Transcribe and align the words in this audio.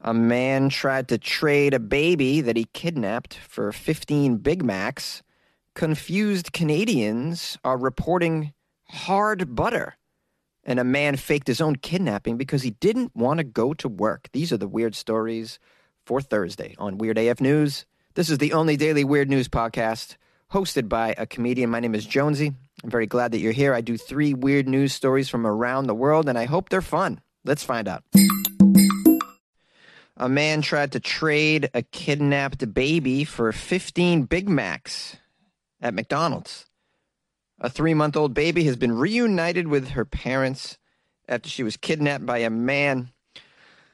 A 0.00 0.14
man 0.14 0.68
tried 0.68 1.08
to 1.08 1.18
trade 1.18 1.74
a 1.74 1.80
baby 1.80 2.40
that 2.40 2.56
he 2.56 2.66
kidnapped 2.72 3.34
for 3.34 3.72
15 3.72 4.36
Big 4.36 4.64
Macs. 4.64 5.22
Confused 5.74 6.52
Canadians 6.52 7.58
are 7.64 7.76
reporting 7.76 8.52
hard 8.90 9.54
butter. 9.56 9.96
And 10.62 10.78
a 10.78 10.84
man 10.84 11.16
faked 11.16 11.48
his 11.48 11.60
own 11.60 11.76
kidnapping 11.76 12.36
because 12.36 12.62
he 12.62 12.70
didn't 12.70 13.16
want 13.16 13.38
to 13.38 13.44
go 13.44 13.74
to 13.74 13.88
work. 13.88 14.28
These 14.32 14.52
are 14.52 14.56
the 14.56 14.68
weird 14.68 14.94
stories 14.94 15.58
for 16.04 16.20
Thursday 16.20 16.74
on 16.78 16.98
Weird 16.98 17.18
AF 17.18 17.40
News. 17.40 17.84
This 18.14 18.30
is 18.30 18.38
the 18.38 18.52
only 18.52 18.76
daily 18.76 19.04
weird 19.04 19.28
news 19.28 19.48
podcast 19.48 20.16
hosted 20.52 20.88
by 20.88 21.14
a 21.18 21.26
comedian. 21.26 21.70
My 21.70 21.80
name 21.80 21.94
is 21.94 22.06
Jonesy. 22.06 22.52
I'm 22.84 22.90
very 22.90 23.06
glad 23.06 23.32
that 23.32 23.40
you're 23.40 23.52
here. 23.52 23.74
I 23.74 23.80
do 23.80 23.96
three 23.96 24.34
weird 24.34 24.68
news 24.68 24.92
stories 24.92 25.28
from 25.28 25.46
around 25.46 25.86
the 25.86 25.94
world, 25.94 26.28
and 26.28 26.38
I 26.38 26.44
hope 26.44 26.68
they're 26.68 26.82
fun. 26.82 27.20
Let's 27.44 27.64
find 27.64 27.88
out. 27.88 28.04
A 30.20 30.28
man 30.28 30.62
tried 30.62 30.90
to 30.92 31.00
trade 31.00 31.70
a 31.74 31.82
kidnapped 31.82 32.74
baby 32.74 33.22
for 33.22 33.52
15 33.52 34.24
Big 34.24 34.48
Macs 34.48 35.16
at 35.80 35.94
McDonald's. 35.94 36.66
A 37.60 37.70
three 37.70 37.94
month 37.94 38.16
old 38.16 38.34
baby 38.34 38.64
has 38.64 38.74
been 38.74 38.98
reunited 38.98 39.68
with 39.68 39.90
her 39.90 40.04
parents 40.04 40.76
after 41.28 41.48
she 41.48 41.62
was 41.62 41.76
kidnapped 41.76 42.26
by 42.26 42.38
a 42.38 42.50
man, 42.50 43.12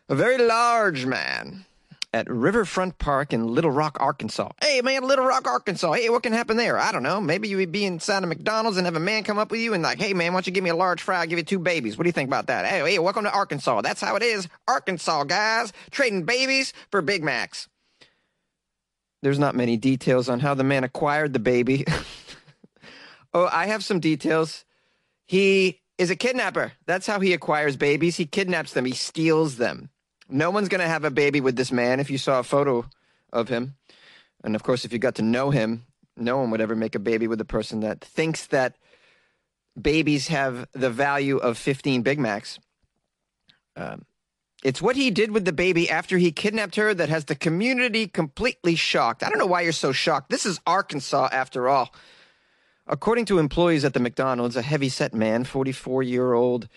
a 0.08 0.14
very 0.14 0.38
large 0.38 1.04
man, 1.04 1.66
at 2.14 2.30
Riverfront 2.30 2.98
Park 2.98 3.32
in 3.32 3.48
Little 3.48 3.72
Rock, 3.72 3.96
Arkansas. 3.98 4.52
Hey, 4.62 4.80
man, 4.82 5.02
Little 5.02 5.24
Rock, 5.24 5.48
Arkansas. 5.48 5.94
Hey, 5.94 6.08
what 6.10 6.22
can 6.22 6.32
happen 6.32 6.56
there? 6.56 6.78
I 6.78 6.92
don't 6.92 7.02
know. 7.02 7.20
Maybe 7.20 7.48
you 7.48 7.56
would 7.56 7.72
be 7.72 7.84
inside 7.84 8.22
a 8.22 8.26
McDonald's 8.28 8.78
and 8.78 8.86
have 8.86 8.94
a 8.94 9.00
man 9.00 9.24
come 9.24 9.36
up 9.36 9.50
with 9.50 9.58
you 9.58 9.74
and 9.74 9.82
like, 9.82 9.98
hey, 9.98 10.14
man, 10.14 10.32
why 10.32 10.36
don't 10.36 10.46
you 10.46 10.52
give 10.52 10.62
me 10.62 10.70
a 10.70 10.76
large 10.76 11.02
fry? 11.02 11.18
I'll 11.18 11.26
give 11.26 11.38
you 11.38 11.44
two 11.44 11.58
babies. 11.58 11.98
What 11.98 12.04
do 12.04 12.08
you 12.08 12.12
think 12.12 12.28
about 12.28 12.46
that? 12.46 12.66
Hey, 12.66 12.88
hey, 12.88 12.98
welcome 13.00 13.24
to 13.24 13.32
Arkansas. 13.32 13.80
That's 13.80 14.00
how 14.00 14.14
it 14.14 14.22
is. 14.22 14.46
Arkansas, 14.68 15.24
guys. 15.24 15.72
Trading 15.90 16.22
babies 16.22 16.72
for 16.92 17.02
Big 17.02 17.24
Macs. 17.24 17.68
There's 19.22 19.40
not 19.40 19.56
many 19.56 19.76
details 19.76 20.28
on 20.28 20.38
how 20.38 20.54
the 20.54 20.62
man 20.62 20.84
acquired 20.84 21.32
the 21.32 21.40
baby. 21.40 21.84
oh, 23.34 23.48
I 23.50 23.66
have 23.66 23.82
some 23.82 23.98
details. 23.98 24.64
He 25.26 25.80
is 25.98 26.10
a 26.10 26.16
kidnapper. 26.16 26.74
That's 26.86 27.08
how 27.08 27.18
he 27.18 27.32
acquires 27.32 27.76
babies. 27.76 28.18
He 28.18 28.26
kidnaps 28.26 28.72
them, 28.72 28.84
he 28.84 28.92
steals 28.92 29.56
them. 29.56 29.90
No 30.28 30.50
one's 30.50 30.68
going 30.68 30.80
to 30.80 30.88
have 30.88 31.04
a 31.04 31.10
baby 31.10 31.40
with 31.40 31.56
this 31.56 31.70
man 31.70 32.00
if 32.00 32.10
you 32.10 32.18
saw 32.18 32.38
a 32.38 32.44
photo 32.44 32.86
of 33.32 33.48
him. 33.48 33.76
And 34.42 34.54
of 34.54 34.62
course, 34.62 34.84
if 34.84 34.92
you 34.92 34.98
got 34.98 35.16
to 35.16 35.22
know 35.22 35.50
him, 35.50 35.84
no 36.16 36.38
one 36.38 36.50
would 36.50 36.60
ever 36.60 36.76
make 36.76 36.94
a 36.94 37.00
baby 37.00 37.26
with 37.26 37.40
a 37.40 37.46
person 37.46 37.80
that 37.80 38.00
thinks 38.00 38.46
that 38.46 38.76
babies 39.80 40.28
have 40.28 40.68
the 40.72 40.90
value 40.90 41.38
of 41.38 41.58
15 41.58 42.02
Big 42.02 42.18
Macs. 42.18 42.58
Um, 43.76 44.04
it's 44.62 44.80
what 44.80 44.96
he 44.96 45.10
did 45.10 45.30
with 45.30 45.44
the 45.44 45.52
baby 45.52 45.90
after 45.90 46.16
he 46.16 46.32
kidnapped 46.32 46.76
her 46.76 46.94
that 46.94 47.10
has 47.10 47.26
the 47.26 47.34
community 47.34 48.06
completely 48.06 48.76
shocked. 48.76 49.22
I 49.22 49.28
don't 49.28 49.38
know 49.38 49.46
why 49.46 49.60
you're 49.60 49.72
so 49.72 49.92
shocked. 49.92 50.30
This 50.30 50.46
is 50.46 50.60
Arkansas, 50.66 51.28
after 51.32 51.68
all. 51.68 51.94
According 52.86 53.26
to 53.26 53.38
employees 53.38 53.84
at 53.84 53.92
the 53.92 54.00
McDonald's, 54.00 54.56
a 54.56 54.62
heavy 54.62 54.88
set 54.88 55.12
man, 55.14 55.44
44 55.44 56.02
year 56.02 56.32
old 56.32 56.68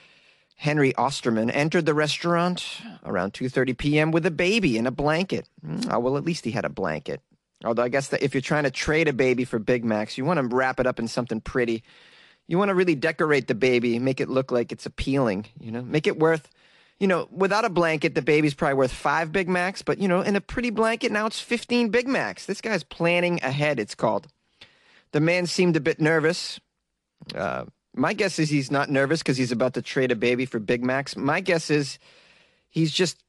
Henry 0.57 0.93
Osterman 0.95 1.51
entered 1.51 1.85
the 1.85 1.93
restaurant 1.93 2.81
around 3.05 3.33
2:30 3.33 3.77
p.m. 3.77 4.11
with 4.11 4.25
a 4.25 4.31
baby 4.31 4.77
in 4.77 4.87
a 4.87 4.91
blanket. 4.91 5.47
Mm, 5.65 5.93
oh, 5.93 5.99
well, 5.99 6.17
at 6.17 6.25
least 6.25 6.45
he 6.45 6.51
had 6.51 6.65
a 6.65 6.69
blanket. 6.69 7.21
Although 7.63 7.83
I 7.83 7.89
guess 7.89 8.09
that 8.09 8.23
if 8.23 8.33
you're 8.33 8.41
trying 8.41 8.63
to 8.63 8.71
trade 8.71 9.07
a 9.07 9.13
baby 9.13 9.45
for 9.45 9.59
Big 9.59 9.85
Macs, 9.85 10.17
you 10.17 10.25
want 10.25 10.39
to 10.39 10.55
wrap 10.55 10.79
it 10.79 10.87
up 10.87 10.99
in 10.99 11.07
something 11.07 11.41
pretty. 11.41 11.83
You 12.47 12.57
want 12.57 12.69
to 12.69 12.75
really 12.75 12.95
decorate 12.95 13.47
the 13.47 13.55
baby, 13.55 13.99
make 13.99 14.19
it 14.19 14.29
look 14.29 14.51
like 14.51 14.71
it's 14.71 14.85
appealing, 14.85 15.47
you 15.59 15.71
know, 15.71 15.81
make 15.81 16.07
it 16.07 16.17
worth, 16.17 16.49
you 16.99 17.07
know, 17.07 17.27
without 17.31 17.65
a 17.65 17.69
blanket, 17.69 18.15
the 18.15 18.21
baby's 18.21 18.53
probably 18.53 18.75
worth 18.75 18.93
five 18.93 19.31
Big 19.31 19.49
Macs, 19.49 19.81
but, 19.81 19.97
you 19.97 20.07
know, 20.07 20.21
in 20.21 20.35
a 20.35 20.41
pretty 20.41 20.69
blanket, 20.69 21.11
now 21.11 21.25
it's 21.25 21.39
15 21.39 21.89
Big 21.89 22.07
Macs. 22.07 22.45
This 22.45 22.61
guy's 22.61 22.83
planning 22.83 23.39
ahead, 23.43 23.79
it's 23.79 23.95
called. 23.95 24.27
The 25.11 25.19
man 25.19 25.45
seemed 25.45 25.75
a 25.75 25.81
bit 25.81 25.99
nervous. 25.99 26.59
Uh, 27.35 27.65
my 27.97 28.13
guess 28.13 28.39
is 28.39 28.49
he's 28.49 28.71
not 28.71 28.89
nervous 28.89 29.19
because 29.19 29.37
he's 29.37 29.51
about 29.51 29.73
to 29.73 29.81
trade 29.81 30.11
a 30.11 30.15
baby 30.15 30.45
for 30.45 30.59
Big 30.59 30.83
Macs. 30.83 31.17
My 31.17 31.39
guess 31.39 31.69
is 31.69 31.99
he's 32.69 32.91
just 32.91 33.23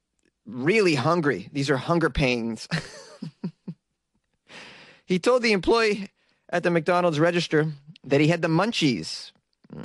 really 0.46 0.94
hungry. 0.94 1.48
These 1.52 1.70
are 1.70 1.76
hunger 1.76 2.10
pains. 2.10 2.68
he 5.06 5.18
told 5.18 5.42
the 5.42 5.52
employee 5.52 6.10
at 6.50 6.62
the 6.62 6.70
McDonald's 6.70 7.20
register 7.20 7.72
that 8.04 8.20
he 8.20 8.28
had 8.28 8.42
the 8.42 8.48
munchies 8.48 9.32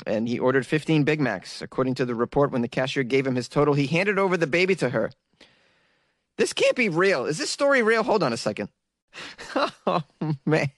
and 0.06 0.28
he 0.28 0.40
ordered 0.40 0.66
15 0.66 1.04
Big 1.04 1.20
Macs. 1.20 1.62
According 1.62 1.96
to 1.96 2.06
the 2.06 2.16
report, 2.16 2.52
when 2.52 2.62
the 2.62 2.68
cashier 2.68 3.04
gave 3.04 3.28
him 3.28 3.36
his 3.36 3.50
total, 3.50 3.74
he 3.74 3.88
handed 3.88 4.18
over 4.18 4.38
the 4.38 4.48
baby 4.48 4.76
to 4.76 4.90
her. 4.90 5.12
This 6.38 6.54
can't 6.54 6.76
be 6.76 6.90
real. 6.90 7.26
Is 7.26 7.38
this 7.38 7.50
story 7.50 7.82
real? 7.82 8.04
Hold 8.04 8.24
on 8.24 8.34
a 8.34 8.38
second. 8.38 8.70
oh, 9.56 10.04
man. 10.46 10.70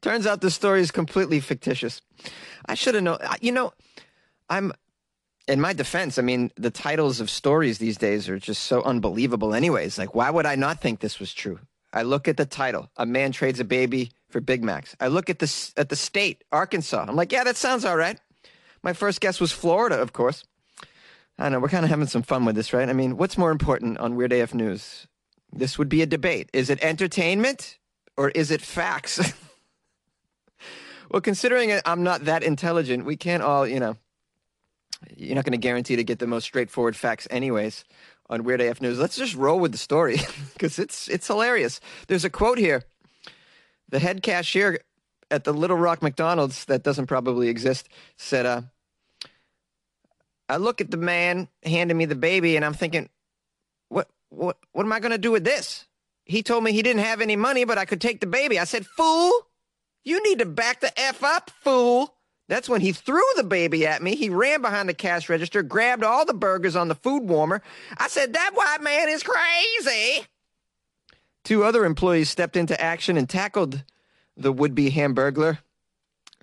Turns 0.00 0.26
out 0.26 0.40
the 0.40 0.50
story 0.50 0.80
is 0.80 0.90
completely 0.90 1.40
fictitious. 1.40 2.00
I 2.66 2.74
should 2.74 2.94
have 2.94 3.04
known. 3.04 3.18
You 3.40 3.52
know, 3.52 3.72
I'm 4.48 4.72
in 5.48 5.60
my 5.60 5.72
defense. 5.72 6.18
I 6.18 6.22
mean, 6.22 6.50
the 6.56 6.70
titles 6.70 7.20
of 7.20 7.30
stories 7.30 7.78
these 7.78 7.96
days 7.96 8.28
are 8.28 8.38
just 8.38 8.64
so 8.64 8.82
unbelievable. 8.82 9.54
Anyways, 9.54 9.98
like, 9.98 10.14
why 10.14 10.30
would 10.30 10.46
I 10.46 10.54
not 10.54 10.80
think 10.80 11.00
this 11.00 11.18
was 11.18 11.34
true? 11.34 11.58
I 11.92 12.02
look 12.02 12.28
at 12.28 12.36
the 12.36 12.46
title: 12.46 12.88
"A 12.96 13.06
man 13.06 13.32
trades 13.32 13.60
a 13.60 13.64
baby 13.64 14.12
for 14.28 14.40
Big 14.40 14.62
Macs." 14.62 14.94
I 15.00 15.08
look 15.08 15.28
at 15.28 15.40
the 15.40 15.72
at 15.76 15.88
the 15.88 15.96
state, 15.96 16.44
Arkansas. 16.52 17.04
I'm 17.08 17.16
like, 17.16 17.32
yeah, 17.32 17.44
that 17.44 17.56
sounds 17.56 17.84
all 17.84 17.96
right. 17.96 18.18
My 18.82 18.92
first 18.92 19.20
guess 19.20 19.40
was 19.40 19.52
Florida, 19.52 20.00
of 20.00 20.12
course. 20.12 20.44
I 21.38 21.44
don't 21.44 21.52
know. 21.52 21.60
We're 21.60 21.68
kind 21.68 21.84
of 21.84 21.90
having 21.90 22.06
some 22.06 22.22
fun 22.22 22.44
with 22.44 22.54
this, 22.54 22.72
right? 22.72 22.88
I 22.88 22.92
mean, 22.92 23.16
what's 23.16 23.38
more 23.38 23.50
important 23.50 23.98
on 23.98 24.14
Weird 24.14 24.32
AF 24.32 24.54
News? 24.54 25.06
This 25.52 25.78
would 25.78 25.88
be 25.88 26.02
a 26.02 26.06
debate. 26.06 26.50
Is 26.52 26.70
it 26.70 26.82
entertainment 26.82 27.78
or 28.16 28.28
is 28.30 28.50
it 28.50 28.60
facts? 28.60 29.32
Well, 31.10 31.20
considering 31.20 31.78
I'm 31.84 32.04
not 32.04 32.26
that 32.26 32.44
intelligent, 32.44 33.04
we 33.04 33.16
can't 33.16 33.42
all, 33.42 33.66
you 33.66 33.80
know, 33.80 33.96
you're 35.16 35.34
not 35.34 35.44
going 35.44 35.52
to 35.52 35.58
guarantee 35.58 35.96
to 35.96 36.04
get 36.04 36.20
the 36.20 36.26
most 36.26 36.44
straightforward 36.44 36.94
facts, 36.94 37.26
anyways, 37.30 37.84
on 38.28 38.44
Weird 38.44 38.60
AF 38.60 38.80
News. 38.80 38.98
Let's 38.98 39.16
just 39.16 39.34
roll 39.34 39.58
with 39.58 39.72
the 39.72 39.78
story 39.78 40.18
because 40.52 40.78
it's 40.78 41.08
it's 41.08 41.26
hilarious. 41.26 41.80
There's 42.06 42.24
a 42.24 42.30
quote 42.30 42.58
here. 42.58 42.84
The 43.88 43.98
head 43.98 44.22
cashier 44.22 44.80
at 45.32 45.42
the 45.42 45.52
Little 45.52 45.76
Rock 45.76 46.00
McDonald's 46.00 46.64
that 46.66 46.84
doesn't 46.84 47.06
probably 47.06 47.48
exist 47.48 47.88
said, 48.16 48.46
uh, 48.46 48.62
"I 50.48 50.58
look 50.58 50.80
at 50.80 50.92
the 50.92 50.96
man 50.96 51.48
handing 51.64 51.96
me 51.96 52.04
the 52.04 52.14
baby, 52.14 52.54
and 52.54 52.64
I'm 52.64 52.74
thinking, 52.74 53.08
what 53.88 54.08
what 54.28 54.58
what 54.72 54.84
am 54.84 54.92
I 54.92 55.00
going 55.00 55.10
to 55.10 55.18
do 55.18 55.32
with 55.32 55.42
this?" 55.42 55.86
He 56.24 56.44
told 56.44 56.62
me 56.62 56.70
he 56.70 56.82
didn't 56.82 57.02
have 57.02 57.20
any 57.20 57.34
money, 57.34 57.64
but 57.64 57.78
I 57.78 57.84
could 57.84 58.00
take 58.00 58.20
the 58.20 58.28
baby. 58.28 58.60
I 58.60 58.64
said, 58.64 58.86
"Fool." 58.86 59.49
You 60.04 60.22
need 60.22 60.38
to 60.38 60.46
back 60.46 60.80
the 60.80 60.98
F 60.98 61.22
up, 61.22 61.50
fool. 61.50 62.14
That's 62.48 62.68
when 62.68 62.80
he 62.80 62.92
threw 62.92 63.22
the 63.36 63.44
baby 63.44 63.86
at 63.86 64.02
me. 64.02 64.16
He 64.16 64.28
ran 64.28 64.60
behind 64.60 64.88
the 64.88 64.94
cash 64.94 65.28
register, 65.28 65.62
grabbed 65.62 66.02
all 66.02 66.24
the 66.24 66.34
burgers 66.34 66.74
on 66.74 66.88
the 66.88 66.96
food 66.96 67.22
warmer. 67.22 67.62
I 67.96 68.08
said, 68.08 68.32
That 68.32 68.50
white 68.54 68.82
man 68.82 69.08
is 69.08 69.22
crazy. 69.22 70.26
Two 71.44 71.64
other 71.64 71.84
employees 71.84 72.28
stepped 72.28 72.56
into 72.56 72.80
action 72.80 73.16
and 73.16 73.28
tackled 73.28 73.84
the 74.36 74.52
would 74.52 74.74
be 74.74 74.90
hamburglar 74.90 75.58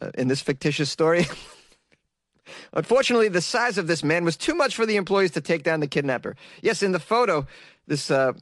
uh, 0.01 0.11
in 0.17 0.27
this 0.27 0.41
fictitious 0.41 0.89
story. 0.89 1.25
Unfortunately, 2.73 3.27
the 3.27 3.41
size 3.41 3.77
of 3.77 3.87
this 3.87 4.03
man 4.03 4.23
was 4.23 4.37
too 4.37 4.55
much 4.55 4.75
for 4.75 4.85
the 4.85 4.95
employees 4.95 5.31
to 5.31 5.41
take 5.41 5.63
down 5.63 5.81
the 5.81 5.87
kidnapper. 5.87 6.35
Yes, 6.61 6.81
in 6.81 6.93
the 6.93 6.99
photo, 6.99 7.45
this 7.87 8.09
uh, 8.09 8.33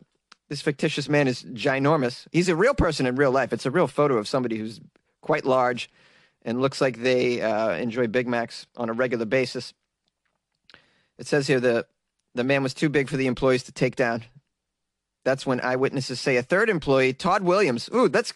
this 0.50 0.62
fictitious 0.62 1.10
man 1.10 1.28
is 1.28 1.44
ginormous. 1.44 2.28
He's 2.32 2.50
a 2.50 2.56
real 2.56 2.76
person 2.76 3.08
in 3.08 3.16
real 3.16 3.32
life. 3.32 3.52
It's 3.52 3.66
a 3.66 3.72
real 3.72 3.88
photo 3.88 4.18
of 4.18 4.28
somebody 4.28 4.58
who's 4.58 4.80
quite 5.26 5.44
large 5.44 5.90
and 6.44 6.62
looks 6.62 6.80
like 6.80 6.98
they 7.02 7.42
uh, 7.42 7.72
enjoy 7.72 8.06
Big 8.06 8.28
Macs 8.28 8.68
on 8.78 8.90
a 8.90 8.94
regular 8.94 9.26
basis. 9.26 9.74
It 11.18 11.26
says 11.26 11.48
here 11.48 11.60
the 11.60 11.88
the 12.36 12.44
man 12.44 12.62
was 12.62 12.74
too 12.74 12.90
big 12.90 13.10
for 13.10 13.18
the 13.18 13.28
employees 13.28 13.64
to 13.64 13.72
take 13.72 13.96
down. 13.96 14.24
That's 15.24 15.46
when 15.46 15.62
eyewitnesses 15.62 16.20
say 16.20 16.36
a 16.38 16.44
third 16.44 16.70
employee, 16.70 17.14
Todd 17.14 17.44
Williams. 17.44 17.90
Ooh, 17.96 18.08
that's 18.08 18.34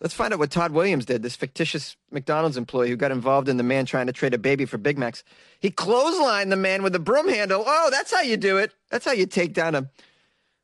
let's 0.00 0.14
find 0.14 0.32
out 0.32 0.38
what 0.38 0.52
Todd 0.52 0.70
Williams 0.70 1.06
did. 1.06 1.22
This 1.22 1.34
fictitious 1.34 1.96
McDonald's 2.12 2.56
employee 2.56 2.90
who 2.90 2.96
got 2.96 3.10
involved 3.10 3.48
in 3.48 3.56
the 3.56 3.64
man 3.64 3.84
trying 3.84 4.06
to 4.06 4.12
trade 4.12 4.34
a 4.34 4.38
baby 4.38 4.64
for 4.64 4.78
Big 4.78 4.96
Macs. 4.96 5.24
He 5.58 5.70
clotheslined 5.70 6.50
the 6.50 6.56
man 6.56 6.84
with 6.84 6.94
a 6.94 7.00
broom 7.00 7.28
handle. 7.28 7.64
Oh, 7.66 7.88
that's 7.90 8.14
how 8.14 8.20
you 8.20 8.36
do 8.36 8.58
it. 8.58 8.72
That's 8.90 9.04
how 9.04 9.12
you 9.12 9.26
take 9.26 9.54
down 9.54 9.74
a 9.74 9.90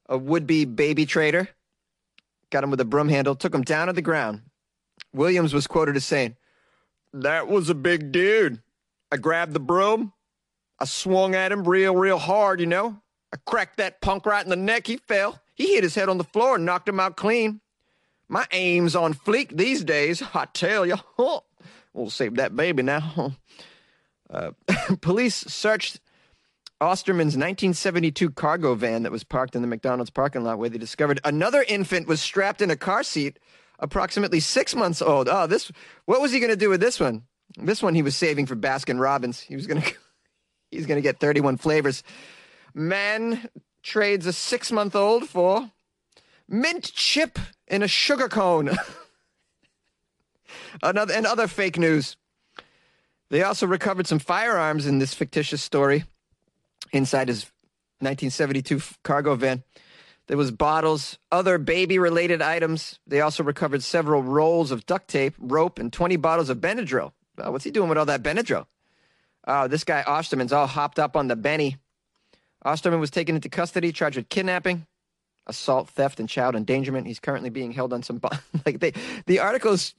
a 0.09 0.17
would 0.17 0.47
be 0.47 0.65
baby 0.65 1.05
trader. 1.05 1.49
Got 2.51 2.65
him 2.65 2.71
with 2.71 2.81
a 2.81 2.85
broom 2.85 3.09
handle, 3.09 3.35
took 3.35 3.55
him 3.55 3.63
down 3.63 3.89
to 3.89 3.93
the 3.93 4.03
ground. 4.03 4.43
Williams 5.13 5.55
was 5.55 5.67
quoted 5.67 5.97
as 5.97 6.05
saying, 6.05 6.37
That 7.13 7.49
was 7.49 7.69
a 7.69 7.75
big 7.75 8.13
dude. 8.13 8.63
I 9.11 9.17
grabbed 9.17 9.53
the 9.53 9.61
broom. 9.61 10.13
I 10.79 10.85
swung 10.85 11.35
at 11.35 11.53
him 11.53 11.67
real, 11.67 11.97
real 11.97 12.19
hard, 12.19 12.61
you 12.61 12.67
know. 12.67 13.01
I 13.33 13.37
cracked 13.45 13.79
that 13.79 14.01
punk 14.01 14.27
right 14.27 14.43
in 14.43 14.51
the 14.51 14.57
neck. 14.57 14.87
He 14.87 14.97
fell. 14.97 15.41
He 15.55 15.75
hit 15.75 15.83
his 15.83 15.95
head 15.95 16.09
on 16.09 16.19
the 16.19 16.25
floor 16.25 16.57
and 16.57 16.65
knocked 16.65 16.89
him 16.89 17.01
out 17.01 17.17
clean. 17.17 17.61
My 18.29 18.47
aim's 18.53 18.95
on 18.95 19.15
fleek 19.15 19.57
these 19.57 19.83
days, 19.83 20.23
I 20.35 20.47
tell 20.47 20.87
you. 20.87 20.97
we'll 21.93 22.11
save 22.11 22.37
that 22.37 22.55
baby 22.57 22.83
now. 22.83 23.35
Uh, 24.31 24.51
police 25.01 25.37
searched 25.37 26.01
Osterman's 26.83 27.35
1972 27.35 28.31
cargo 28.33 28.75
van 28.75 29.03
that 29.05 29.11
was 29.11 29.25
parked 29.25 29.57
in 29.57 29.63
the 29.63 29.67
McDonald's 29.69 30.11
parking 30.11 30.45
lot 30.45 30.59
where 30.59 30.69
they 30.69 30.77
discovered 30.77 31.19
another 31.25 31.65
infant 31.67 32.07
was 32.07 32.21
strapped 32.21 32.61
in 32.61 32.71
a 32.71 32.77
car 32.77 33.03
seat, 33.03 33.39
approximately 33.79 34.41
six 34.41 34.75
months 34.75 35.03
old. 35.03 35.29
Oh, 35.29 35.47
this, 35.47 35.71
what 36.05 36.21
was 36.21 36.33
he 36.33 36.41
going 36.41 36.51
to 36.51 36.57
do 36.57 36.71
with 36.71 36.81
this 36.81 36.99
one? 36.99 37.23
This 37.57 37.83
one 37.83 37.95
he 37.95 38.03
was 38.03 38.17
saving 38.17 38.47
for 38.47 38.57
Baskin 38.57 39.01
Robbins. 39.01 39.41
He 39.41 39.57
was 39.57 39.67
going 39.67 39.83
to, 39.83 39.95
he's 40.71 40.87
going 40.87 40.99
to 40.99 41.03
get 41.03 41.21
31 41.21 41.57
flavors. 41.57 42.03
Man 42.75 43.49
trades 43.83 44.27
a 44.27 44.33
six 44.33 44.71
month 44.71 44.95
old 44.95 45.29
for 45.29 45.71
mint 46.49 46.93
chip 46.93 47.39
in 47.67 47.83
a 47.83 47.89
sugar 47.89 48.29
cone. 48.29 48.71
Another, 50.83 51.15
and 51.15 51.27
other 51.27 51.47
fake 51.47 51.79
news. 51.79 52.17
They 53.31 53.43
also 53.43 53.67
recovered 53.67 54.07
some 54.07 54.19
firearms 54.19 54.87
in 54.87 54.99
this 54.99 55.13
fictitious 55.13 55.63
story 55.63 56.05
inside 56.93 57.29
his 57.29 57.45
1972 58.01 58.81
cargo 59.03 59.35
van. 59.35 59.63
There 60.29 60.37
was 60.37 60.51
bottles, 60.51 61.19
other 61.33 61.59
baby-related 61.59 62.43
items. 62.43 63.01
They 63.07 63.23
also 63.23 63.43
recovered 63.43 63.83
several 63.83 64.23
rolls 64.23 64.71
of 64.71 64.85
duct 64.87 65.09
tape, 65.09 65.35
rope, 65.39 65.79
and 65.79 65.93
20 65.93 66.17
bottles 66.17 66.51
of 66.51 66.59
Benadryl. 66.59 67.13
Uh, 67.39 67.51
what's 67.51 67.65
he 67.65 67.71
doing 67.71 67.89
with 67.89 67.99
all 67.99 68.07
that 68.07 68.23
Benadryl? 68.23 68.67
Oh, 69.47 69.67
this 69.69 69.85
guy 69.85 70.05
Osterman's 70.07 70.53
all 70.53 70.67
hopped 70.67 70.99
up 70.99 71.17
on 71.17 71.29
the 71.29 71.37
Benny. 71.37 71.79
Osterman 72.63 73.01
was 73.01 73.11
taken 73.11 73.35
into 73.35 73.49
custody, 73.49 73.91
charged 73.91 74.19
with 74.19 74.29
kidnapping, 74.29 74.87
assault, 75.47 75.89
theft, 75.89 76.21
and 76.21 76.29
child 76.29 76.55
endangerment. 76.55 77.07
He's 77.07 77.21
currently 77.21 77.49
being 77.49 77.73
held 77.73 77.95
on 77.95 78.03
some 78.03 78.21
like 78.67 78.81
they, 78.81 78.93
the 79.27 79.39
articles 79.39 79.95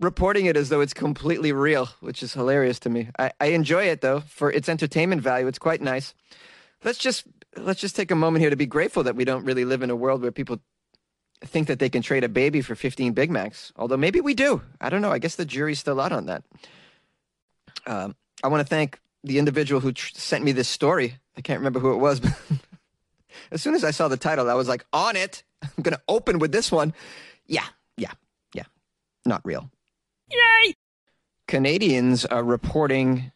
reporting 0.00 0.46
it 0.46 0.56
as 0.56 0.70
though 0.70 0.80
it's 0.80 0.94
completely 0.94 1.52
real, 1.52 1.90
which 2.00 2.22
is 2.22 2.32
hilarious 2.32 2.78
to 2.80 2.90
me. 2.90 3.08
I, 3.18 3.32
I 3.38 3.46
enjoy 3.48 3.84
it 3.84 4.00
though 4.00 4.20
for 4.20 4.50
its 4.50 4.70
entertainment 4.70 5.20
value. 5.20 5.46
It's 5.46 5.58
quite 5.58 5.82
nice. 5.82 6.14
Let's 6.82 6.98
just 6.98 7.24
let's 7.56 7.80
just 7.80 7.96
take 7.96 8.10
a 8.10 8.14
moment 8.16 8.42
here 8.42 8.50
to 8.50 8.56
be 8.56 8.66
grateful 8.66 9.02
that 9.04 9.16
we 9.16 9.24
don't 9.24 9.44
really 9.44 9.64
live 9.64 9.82
in 9.82 9.90
a 9.90 9.96
world 9.96 10.22
where 10.22 10.32
people 10.32 10.60
think 11.42 11.68
that 11.68 11.78
they 11.78 11.88
can 11.88 12.02
trade 12.02 12.24
a 12.24 12.28
baby 12.28 12.60
for 12.60 12.74
15 12.74 13.12
Big 13.12 13.30
Macs. 13.30 13.72
Although 13.76 13.96
maybe 13.96 14.20
we 14.20 14.34
do. 14.34 14.62
I 14.80 14.90
don't 14.90 15.02
know. 15.02 15.12
I 15.12 15.18
guess 15.18 15.36
the 15.36 15.44
jury's 15.44 15.78
still 15.78 16.00
out 16.00 16.12
on 16.12 16.26
that. 16.26 16.42
Um, 17.86 18.16
I 18.42 18.48
want 18.48 18.60
to 18.60 18.68
thank 18.68 19.00
the 19.22 19.38
individual 19.38 19.80
who 19.80 19.92
tr- 19.92 20.12
sent 20.14 20.44
me 20.44 20.52
this 20.52 20.68
story. 20.68 21.18
I 21.36 21.40
can't 21.40 21.60
remember 21.60 21.80
who 21.80 21.92
it 21.92 21.98
was, 21.98 22.20
but 22.20 22.32
as 23.50 23.62
soon 23.62 23.74
as 23.74 23.84
I 23.84 23.90
saw 23.90 24.08
the 24.08 24.16
title, 24.16 24.48
I 24.50 24.54
was 24.54 24.68
like, 24.68 24.84
on 24.92 25.16
it. 25.16 25.42
I'm 25.62 25.82
going 25.82 25.94
to 25.94 26.02
open 26.08 26.38
with 26.38 26.52
this 26.52 26.70
one. 26.70 26.92
Yeah, 27.46 27.64
yeah, 27.96 28.12
yeah. 28.54 28.64
Not 29.24 29.42
real. 29.44 29.70
Yay! 30.30 30.74
Canadians 31.48 32.24
are 32.24 32.44
reporting 32.44 33.32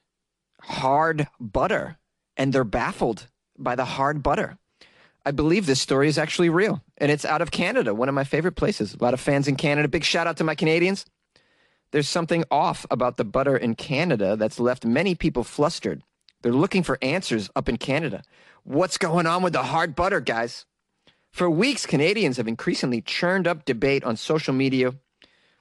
hard 0.63 1.29
butter, 1.41 1.99
and 2.37 2.53
they're 2.53 2.65
baffled 2.65 3.29
by 3.59 3.75
the 3.75 3.85
hard 3.85 4.23
butter. 4.23 4.59
I 5.27 5.31
believe 5.31 5.67
this 5.67 5.81
story 5.81 6.09
is 6.09 6.17
actually 6.17 6.49
real, 6.49 6.83
and 6.97 7.11
it's 7.11 7.25
out 7.25 7.43
of 7.43 7.51
Canada, 7.51 7.95
one 7.95 8.09
of 8.09 8.15
my 8.15 8.25
favorite 8.25 8.57
places. 8.57 8.95
A 8.95 9.03
lot 9.03 9.15
of 9.15 9.21
fans 9.21 9.49
in 9.49 9.57
Canada. 9.57 9.89
Big 9.89 10.05
shout 10.05 10.27
out 10.27 10.37
to 10.39 10.45
my 10.45 10.55
Canadians. 10.55 11.05
There's 11.91 12.09
something 12.09 12.45
off 12.51 12.87
about 12.91 13.17
the 13.17 13.25
butter 13.25 13.57
in 13.57 13.75
Canada 13.75 14.37
that's 14.37 14.61
left 14.61 14.85
many 14.85 15.15
people 15.15 15.45
flustered. 15.45 16.03
They're 16.43 16.53
looking 16.53 16.83
for 16.83 16.99
answers 17.03 17.51
up 17.57 17.69
in 17.69 17.79
Canada. 17.79 18.23
What's 18.63 18.99
going 18.99 19.27
on 19.27 19.43
with 19.43 19.55
the 19.55 19.65
hard 19.65 19.95
butter, 19.95 20.21
guys? 20.21 20.67
For 21.31 21.51
weeks, 21.51 21.87
Canadians 21.87 22.37
have 22.37 22.49
increasingly 22.49 23.01
churned 23.01 23.47
up 23.47 23.65
debate 23.65 24.05
on 24.05 24.17
social 24.17 24.55
media 24.55 24.95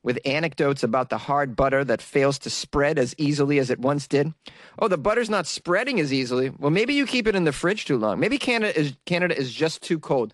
with 0.07 0.19
anecdotes 0.23 0.83
about 0.83 1.09
the 1.09 1.17
hard 1.17 1.53
butter 1.53 1.83
that 1.83 2.01
fails 2.01 2.39
to 2.39 2.49
spread 2.49 2.97
as 2.97 3.13
easily 3.17 3.59
as 3.59 3.69
it 3.69 3.77
once 3.77 4.07
did. 4.07 4.33
Oh, 4.79 4.87
the 4.87 4.97
butter's 4.97 5.29
not 5.29 5.45
spreading 5.45 5.99
as 5.99 6.13
easily. 6.13 6.49
Well, 6.49 6.71
maybe 6.71 6.93
you 6.93 7.05
keep 7.05 7.27
it 7.27 7.35
in 7.35 7.43
the 7.43 7.51
fridge 7.51 7.83
too 7.83 7.97
long. 7.97 8.17
Maybe 8.17 8.37
Canada 8.37 8.79
is 8.79 8.95
Canada 9.05 9.37
is 9.37 9.53
just 9.53 9.81
too 9.81 9.99
cold. 9.99 10.33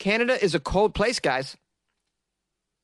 Canada 0.00 0.42
is 0.44 0.56
a 0.56 0.58
cold 0.58 0.92
place, 0.92 1.20
guys. 1.20 1.56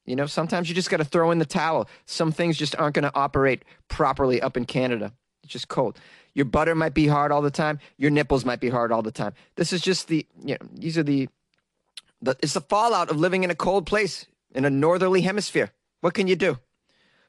You 0.07 0.15
know, 0.15 0.27
sometimes 0.27 0.69
you 0.69 0.77
just 0.77 0.91
got 0.91 0.99
to 0.99 1.05
throw 1.05 1.33
in 1.33 1.41
the 1.41 1.45
towel. 1.45 1.89
Some 2.07 2.31
things 2.31 2.57
just 2.57 2.77
aren't 2.79 2.95
going 2.95 3.03
to 3.03 3.17
operate 3.17 3.65
properly 3.89 4.41
up 4.41 4.57
in 4.57 4.65
Canada. 4.65 5.13
It's 5.43 5.53
just 5.53 5.67
cold. 5.67 5.99
Your 6.35 6.45
butter 6.45 6.77
might 6.77 6.95
be 6.95 7.09
hard 7.09 7.33
all 7.33 7.43
the 7.43 7.51
time. 7.51 7.81
Your 7.97 8.13
nipples 8.13 8.45
might 8.45 8.61
be 8.61 8.69
hard 8.69 8.93
all 8.93 9.03
the 9.03 9.11
time. 9.11 9.35
This 9.57 9.73
is 9.73 9.81
just 9.81 10.07
the, 10.07 10.25
you 10.45 10.55
know, 10.55 10.69
these 10.73 10.97
are 10.97 11.03
the, 11.03 11.29
the 12.23 12.37
it's 12.45 12.55
the 12.55 12.61
fallout 12.61 13.11
of 13.11 13.17
living 13.17 13.43
in 13.43 13.51
a 13.51 13.57
cold 13.57 13.87
place 13.87 14.27
in 14.55 14.65
a 14.65 14.71
northerly 14.71 15.23
hemisphere. 15.23 15.73
What 16.01 16.15
can 16.15 16.27
you 16.27 16.37
do? 16.37 16.59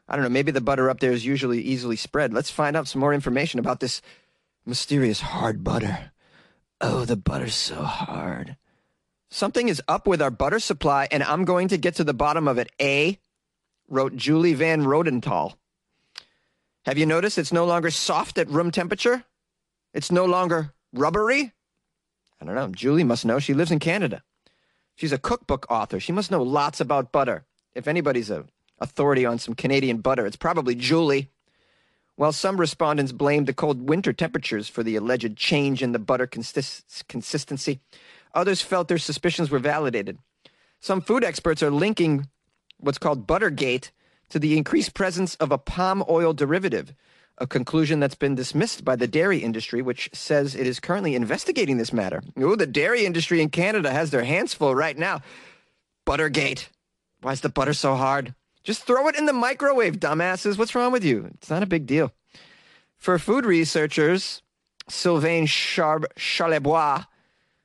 I 0.08 0.16
don't 0.16 0.24
know. 0.24 0.30
Maybe 0.30 0.52
the 0.52 0.62
butter 0.62 0.90
up 0.90 1.00
there 1.00 1.12
is 1.12 1.26
usually 1.26 1.62
easily 1.62 1.96
spread. 1.96 2.34
Let's 2.34 2.50
find 2.50 2.76
out 2.76 2.88
some 2.88 3.00
more 3.00 3.14
information 3.14 3.60
about 3.60 3.80
this 3.80 4.02
mysterious 4.66 5.22
hard 5.22 5.64
butter. 5.64 6.12
Oh, 6.82 7.06
the 7.06 7.16
butter's 7.16 7.56
so 7.56 7.84
hard. 7.84 8.58
Something 9.30 9.70
is 9.70 9.82
up 9.88 10.08
with 10.08 10.22
our 10.22 10.32
butter 10.32 10.60
supply, 10.60 11.08
and 11.12 11.22
I'm 11.22 11.46
going 11.46 11.68
to 11.68 11.78
get 11.78 11.96
to 11.96 12.04
the 12.04 12.14
bottom 12.14 12.48
of 12.48 12.58
it. 12.58 12.72
A, 12.82 13.20
wrote 13.88 14.16
Julie 14.16 14.56
Van 14.56 14.86
Rosendaal. 14.86 15.56
Have 16.86 16.98
you 16.98 17.06
noticed 17.06 17.38
it's 17.38 17.54
no 17.54 17.66
longer 17.66 17.92
soft 17.92 18.38
at 18.40 18.50
room 18.50 18.72
temperature? 18.72 19.24
It's 19.94 20.12
no 20.12 20.26
longer 20.26 20.74
rubbery? 20.94 21.52
I 22.42 22.46
don't 22.46 22.56
know. 22.56 22.70
Julie 22.70 23.04
must 23.04 23.26
know. 23.26 23.38
She 23.38 23.54
lives 23.54 23.72
in 23.72 23.80
Canada. 23.80 24.24
She's 24.96 25.12
a 25.12 25.18
cookbook 25.18 25.68
author. 25.70 26.00
She 26.00 26.12
must 26.12 26.32
know 26.32 26.42
lots 26.42 26.80
about 26.80 27.12
butter. 27.12 27.46
If 27.76 27.88
anybody's 27.88 28.30
a 28.30 28.46
authority 28.80 29.26
on 29.26 29.40
some 29.40 29.56
Canadian 29.56 29.98
butter. 29.98 30.26
It's 30.26 30.36
probably 30.36 30.76
Julie. 30.76 31.30
While 32.16 32.34
some 32.34 32.60
respondents 32.60 33.14
blamed 33.14 33.48
the 33.48 33.54
cold 33.54 33.88
winter 33.88 34.12
temperatures 34.12 34.68
for 34.68 34.84
the 34.84 34.96
alleged 34.98 35.38
change 35.38 35.82
in 35.82 35.94
the 35.94 36.00
butter 36.00 36.28
consist- 36.28 37.08
consistency, 37.08 37.80
others 38.34 38.62
felt 38.62 38.90
their 38.90 38.98
suspicions 38.98 39.50
were 39.50 39.60
validated. 39.60 40.18
Some 40.82 41.02
food 41.02 41.24
experts 41.24 41.64
are 41.64 41.72
linking 41.72 42.28
what's 42.78 42.98
called 42.98 43.26
Buttergate 43.26 43.92
to 44.30 44.40
the 44.40 44.58
increased 44.58 44.94
presence 44.94 45.36
of 45.36 45.52
a 45.52 45.58
palm 45.58 46.04
oil 46.10 46.34
derivative, 46.34 46.94
a 47.38 47.48
conclusion 47.48 48.00
that's 48.00 48.16
been 48.16 48.36
dismissed 48.36 48.84
by 48.84 48.96
the 48.96 49.08
dairy 49.08 49.40
industry, 49.40 49.82
which 49.82 50.10
says 50.14 50.56
it 50.56 50.68
is 50.68 50.80
currently 50.80 51.16
investigating 51.16 51.78
this 51.78 51.94
matter. 51.94 52.22
Oh, 52.38 52.56
the 52.56 52.68
dairy 52.68 53.06
industry 53.06 53.42
in 53.42 53.50
Canada 53.50 53.92
has 53.92 54.12
their 54.12 54.24
hands 54.24 54.54
full 54.54 54.76
right 54.76 54.98
now. 54.98 55.22
Buttergate. 56.06 56.70
Why 57.22 57.32
is 57.32 57.42
the 57.42 57.50
butter 57.50 57.74
so 57.74 57.96
hard? 57.96 58.36
Just 58.64 58.84
throw 58.84 59.08
it 59.08 59.16
in 59.16 59.26
the 59.26 59.34
microwave, 59.34 60.00
dumbasses. 60.00 60.58
What's 60.58 60.76
wrong 60.76 60.92
with 60.92 61.04
you? 61.04 61.30
It's 61.36 61.50
not 61.50 61.64
a 61.64 61.68
big 61.68 61.86
deal. 61.86 62.12
For 62.98 63.18
food 63.18 63.46
researchers, 63.46 64.42
Sylvain 64.90 65.46
Char- 65.48 66.10
Charlebois, 66.18 67.06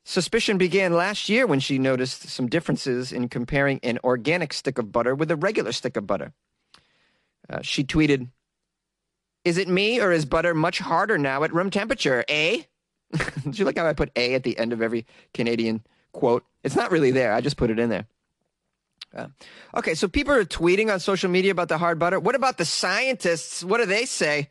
suspicion 0.04 0.58
began 0.58 0.92
last 0.92 1.28
year 1.28 1.46
when 1.46 1.60
she 1.60 1.78
noticed 1.78 2.28
some 2.28 2.46
differences 2.48 3.12
in 3.12 3.28
comparing 3.28 3.80
an 3.82 3.98
organic 4.04 4.52
stick 4.52 4.78
of 4.78 4.92
butter 4.92 5.14
with 5.14 5.30
a 5.30 5.36
regular 5.36 5.72
stick 5.72 5.96
of 5.96 6.06
butter. 6.06 6.32
Uh, 7.48 7.60
she 7.62 7.82
tweeted, 7.82 8.28
Is 9.44 9.58
it 9.58 9.68
me 9.68 10.00
or 10.00 10.12
is 10.12 10.24
butter 10.24 10.54
much 10.54 10.78
harder 10.78 11.18
now 11.18 11.42
at 11.42 11.52
room 11.52 11.70
temperature? 11.70 12.24
Eh? 12.28 12.62
Do 13.12 13.50
you 13.50 13.64
like 13.64 13.78
how 13.78 13.86
I 13.86 13.92
put 13.92 14.10
A 14.16 14.34
at 14.34 14.44
the 14.44 14.56
end 14.58 14.72
of 14.72 14.80
every 14.80 15.06
Canadian 15.32 15.82
quote? 16.12 16.44
It's 16.62 16.76
not 16.76 16.90
really 16.90 17.10
there. 17.10 17.32
I 17.32 17.40
just 17.40 17.56
put 17.56 17.70
it 17.70 17.78
in 17.78 17.90
there. 17.90 18.06
Uh, 19.14 19.28
okay, 19.76 19.94
so 19.94 20.08
people 20.08 20.34
are 20.34 20.44
tweeting 20.44 20.92
on 20.92 20.98
social 20.98 21.30
media 21.30 21.52
about 21.52 21.68
the 21.68 21.78
hard 21.78 21.98
butter. 21.98 22.18
What 22.18 22.34
about 22.34 22.58
the 22.58 22.64
scientists? 22.64 23.62
What 23.62 23.78
do 23.78 23.86
they 23.86 24.06
say? 24.06 24.50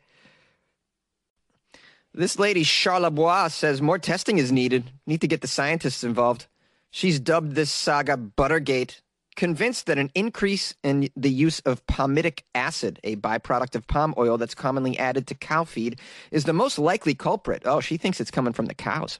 This 2.14 2.38
lady, 2.38 2.64
Charlebois, 2.64 3.50
says 3.50 3.82
more 3.82 3.98
testing 3.98 4.38
is 4.38 4.52
needed. 4.52 4.90
Need 5.06 5.20
to 5.20 5.26
get 5.26 5.40
the 5.40 5.48
scientists 5.48 6.04
involved. 6.04 6.46
She's 6.90 7.18
dubbed 7.18 7.56
this 7.56 7.72
saga 7.72 8.16
Buttergate, 8.16 9.02
convinced 9.34 9.86
that 9.86 9.98
an 9.98 10.12
increase 10.14 10.74
in 10.84 11.10
the 11.16 11.30
use 11.30 11.58
of 11.60 11.84
palmitic 11.86 12.42
acid, 12.54 13.00
a 13.02 13.16
byproduct 13.16 13.74
of 13.74 13.88
palm 13.88 14.14
oil 14.16 14.38
that's 14.38 14.54
commonly 14.54 14.96
added 14.96 15.26
to 15.26 15.34
cow 15.34 15.64
feed, 15.64 15.98
is 16.30 16.44
the 16.44 16.52
most 16.52 16.78
likely 16.78 17.14
culprit. 17.14 17.62
Oh, 17.64 17.80
she 17.80 17.96
thinks 17.96 18.20
it's 18.20 18.30
coming 18.30 18.52
from 18.52 18.66
the 18.66 18.74
cows. 18.74 19.18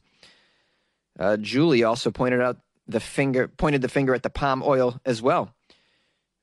Uh, 1.18 1.36
Julie 1.36 1.82
also 1.82 2.12
pointed 2.12 2.40
out 2.40 2.58
the 2.86 3.00
finger 3.00 3.48
pointed 3.48 3.82
the 3.82 3.88
finger 3.88 4.14
at 4.14 4.22
the 4.22 4.30
palm 4.30 4.62
oil 4.64 5.00
as 5.04 5.22
well. 5.22 5.54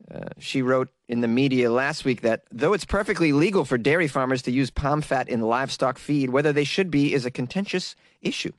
Uh, 0.09 0.29
she 0.39 0.61
wrote 0.61 0.89
in 1.07 1.21
the 1.21 1.27
media 1.27 1.71
last 1.71 2.05
week 2.05 2.21
that 2.21 2.43
though 2.51 2.73
it's 2.73 2.85
perfectly 2.85 3.33
legal 3.33 3.65
for 3.65 3.77
dairy 3.77 4.07
farmers 4.07 4.41
to 4.41 4.51
use 4.51 4.71
palm 4.71 5.01
fat 5.01 5.29
in 5.29 5.41
livestock 5.41 5.97
feed, 5.97 6.29
whether 6.29 6.51
they 6.51 6.63
should 6.63 6.89
be 6.89 7.13
is 7.13 7.25
a 7.25 7.31
contentious 7.31 7.95
issue. 8.21 8.51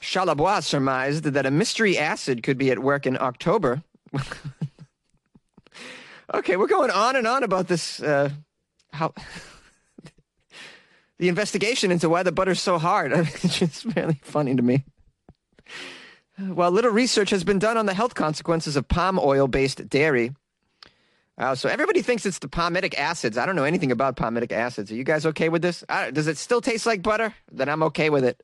Charlebois 0.00 0.64
surmised 0.64 1.24
that 1.24 1.46
a 1.46 1.50
mystery 1.50 1.96
acid 1.96 2.42
could 2.42 2.58
be 2.58 2.70
at 2.70 2.80
work 2.80 3.06
in 3.06 3.16
October. 3.16 3.82
okay, 6.34 6.56
we're 6.56 6.66
going 6.66 6.90
on 6.90 7.16
and 7.16 7.26
on 7.26 7.44
about 7.44 7.68
this. 7.68 8.02
Uh, 8.02 8.30
how 8.92 9.14
the 11.18 11.28
investigation 11.28 11.92
into 11.92 12.08
why 12.08 12.22
the 12.22 12.32
butter's 12.32 12.60
so 12.60 12.78
hard. 12.78 13.12
I 13.12 13.16
mean, 13.18 13.28
it's 13.42 13.58
just 13.58 13.84
really 13.96 14.20
funny 14.22 14.54
to 14.54 14.62
me. 14.62 14.84
While 16.48 16.70
little 16.70 16.90
research 16.90 17.30
has 17.30 17.44
been 17.44 17.58
done 17.58 17.76
on 17.76 17.86
the 17.86 17.94
health 17.94 18.14
consequences 18.14 18.76
of 18.76 18.88
palm 18.88 19.18
oil 19.18 19.46
based 19.46 19.88
dairy, 19.88 20.34
uh, 21.38 21.54
so 21.54 21.68
everybody 21.68 22.02
thinks 22.02 22.26
it's 22.26 22.38
the 22.38 22.48
palmitic 22.48 22.94
acids. 22.94 23.38
I 23.38 23.46
don't 23.46 23.56
know 23.56 23.64
anything 23.64 23.92
about 23.92 24.16
palmitic 24.16 24.52
acids. 24.52 24.90
Are 24.90 24.94
you 24.94 25.04
guys 25.04 25.24
okay 25.26 25.48
with 25.48 25.62
this? 25.62 25.84
Does 26.12 26.26
it 26.26 26.36
still 26.36 26.60
taste 26.60 26.84
like 26.84 27.02
butter? 27.02 27.34
Then 27.50 27.68
I'm 27.68 27.82
okay 27.84 28.10
with 28.10 28.24
it. 28.24 28.42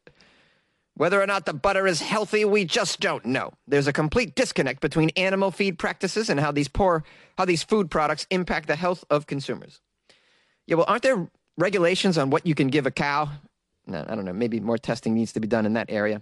Whether 0.95 1.23
or 1.23 1.27
not 1.27 1.47
the 1.47 1.53
butter 1.55 1.87
is 1.87 2.01
healthy, 2.01 2.45
we 2.45 2.65
just 2.65 2.99
don't 2.99 3.25
know. 3.25 3.53
There's 3.69 3.87
a 3.87 3.93
complete 3.93 4.35
disconnect 4.35 4.81
between 4.81 5.11
animal 5.11 5.51
feed 5.53 5.79
practices 5.79 6.29
and 6.29 6.41
how 6.41 6.51
these 6.51 6.67
poor 6.67 7.05
how 7.37 7.45
these 7.45 7.63
food 7.63 7.91
products 7.91 8.27
impact 8.31 8.67
the 8.67 8.77
health 8.77 9.05
of 9.11 9.27
consumers. 9.27 9.81
Yeah, 10.67 10.77
well, 10.77 10.87
aren't 10.89 11.03
there 11.03 11.29
regulations 11.57 12.19
on 12.19 12.31
what 12.31 12.47
you 12.47 12.55
can 12.55 12.69
give 12.69 12.87
a 12.87 12.91
cow? 12.91 13.31
No, 13.87 14.05
I 14.09 14.15
don't 14.15 14.25
know. 14.25 14.33
Maybe 14.33 14.61
more 14.61 14.77
testing 14.77 15.15
needs 15.15 15.33
to 15.35 15.41
be 15.41 15.47
done 15.47 15.67
in 15.67 15.75
that 15.75 15.87
area. 15.89 16.21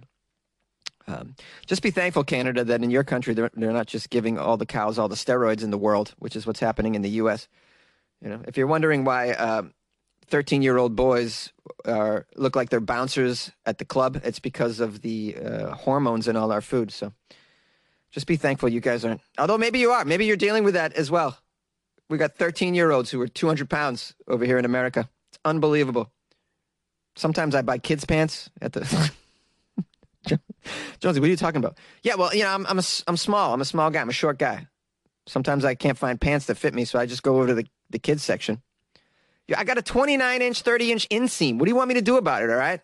Um, 1.07 1.35
just 1.65 1.81
be 1.81 1.91
thankful, 1.91 2.23
Canada, 2.23 2.63
that 2.65 2.83
in 2.83 2.89
your 2.89 3.03
country 3.03 3.33
they're, 3.33 3.49
they're 3.53 3.71
not 3.71 3.87
just 3.87 4.09
giving 4.09 4.37
all 4.37 4.57
the 4.57 4.65
cows 4.65 4.99
all 4.99 5.07
the 5.07 5.15
steroids 5.15 5.63
in 5.63 5.71
the 5.71 5.77
world, 5.77 6.13
which 6.19 6.35
is 6.35 6.45
what's 6.45 6.59
happening 6.59 6.95
in 6.95 7.01
the 7.01 7.09
U.S. 7.11 7.47
You 8.21 8.29
know, 8.29 8.41
if 8.45 8.57
you're 8.57 8.67
wondering 8.67 9.05
why 9.05 9.31
uh, 9.31 9.63
13 10.27 10.61
year 10.61 10.77
old 10.77 10.95
boys 10.95 11.53
are, 11.85 12.25
look 12.35 12.55
like 12.55 12.69
they're 12.69 12.79
bouncers 12.79 13.51
at 13.65 13.77
the 13.77 13.85
club, 13.85 14.21
it's 14.23 14.39
because 14.39 14.79
of 14.79 15.01
the 15.01 15.37
uh, 15.37 15.75
hormones 15.75 16.27
in 16.27 16.35
all 16.35 16.51
our 16.51 16.61
food. 16.61 16.91
So 16.91 17.13
just 18.11 18.27
be 18.27 18.35
thankful 18.35 18.69
you 18.69 18.81
guys 18.81 19.05
aren't. 19.05 19.21
Although 19.37 19.57
maybe 19.57 19.79
you 19.79 19.91
are. 19.91 20.03
Maybe 20.03 20.25
you're 20.25 20.35
dealing 20.35 20.63
with 20.63 20.73
that 20.73 20.93
as 20.93 21.09
well. 21.09 21.37
We 22.09 22.17
got 22.17 22.35
13 22.35 22.73
year 22.73 22.91
olds 22.91 23.11
who 23.11 23.21
are 23.21 23.27
200 23.27 23.69
pounds 23.69 24.13
over 24.27 24.45
here 24.45 24.57
in 24.57 24.65
America. 24.65 25.09
It's 25.29 25.39
unbelievable. 25.45 26.11
Sometimes 27.15 27.55
I 27.55 27.61
buy 27.61 27.77
kids' 27.77 28.05
pants 28.05 28.49
at 28.61 28.73
the. 28.73 29.11
Jonesy, 30.99 31.19
what 31.19 31.27
are 31.27 31.29
you 31.29 31.37
talking 31.37 31.59
about? 31.59 31.77
Yeah, 32.03 32.15
well, 32.15 32.33
you 32.33 32.43
know, 32.43 32.49
I'm 32.49 32.65
I'm 32.67 32.79
a, 32.79 32.83
I'm 33.07 33.17
small. 33.17 33.53
I'm 33.53 33.61
a 33.61 33.65
small 33.65 33.89
guy. 33.89 34.01
I'm 34.01 34.09
a 34.09 34.13
short 34.13 34.37
guy. 34.37 34.67
Sometimes 35.27 35.65
I 35.65 35.75
can't 35.75 35.97
find 35.97 36.19
pants 36.19 36.45
that 36.45 36.55
fit 36.55 36.73
me, 36.73 36.85
so 36.85 36.97
I 36.97 37.05
just 37.05 37.21
go 37.21 37.35
over 37.35 37.47
to 37.47 37.53
the, 37.53 37.67
the 37.89 37.99
kids 37.99 38.23
section. 38.23 38.61
Yeah, 39.47 39.59
I 39.59 39.65
got 39.65 39.77
a 39.77 39.81
29 39.81 40.41
inch, 40.41 40.61
30 40.61 40.91
inch 40.91 41.09
inseam. 41.09 41.57
What 41.57 41.65
do 41.65 41.71
you 41.71 41.75
want 41.75 41.89
me 41.89 41.95
to 41.95 42.01
do 42.01 42.17
about 42.17 42.43
it? 42.43 42.49
All 42.49 42.55
right. 42.55 42.81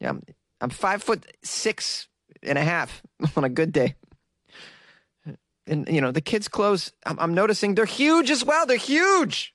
Yeah, 0.00 0.10
I'm, 0.10 0.22
I'm 0.60 0.70
five 0.70 1.02
foot 1.02 1.26
six 1.42 2.08
and 2.42 2.58
a 2.58 2.62
half 2.62 3.02
on 3.36 3.44
a 3.44 3.48
good 3.48 3.72
day. 3.72 3.96
And 5.66 5.88
you 5.88 6.00
know 6.00 6.10
the 6.10 6.20
kids' 6.20 6.48
clothes. 6.48 6.92
I'm, 7.06 7.18
I'm 7.20 7.34
noticing 7.34 7.74
they're 7.74 7.84
huge 7.84 8.30
as 8.30 8.44
well. 8.44 8.66
They're 8.66 8.76
huge. 8.76 9.54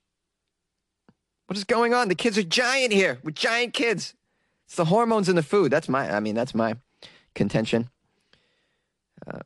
What 1.48 1.58
is 1.58 1.66
going 1.66 1.94
on? 1.94 2.08
The 2.08 2.16
kids 2.16 2.38
are 2.38 2.44
giant 2.44 2.94
here 2.94 3.20
with 3.24 3.36
giant 3.36 3.74
kids. 3.74 4.14
It's 4.68 4.76
the 4.76 4.86
hormones 4.86 5.30
in 5.30 5.36
the 5.36 5.44
food. 5.44 5.72
That's 5.72 5.90
my. 5.90 6.14
I 6.14 6.20
mean, 6.22 6.36
that's 6.36 6.56
my 6.56 6.78
contention. 7.38 7.90
Uh, 9.26 9.40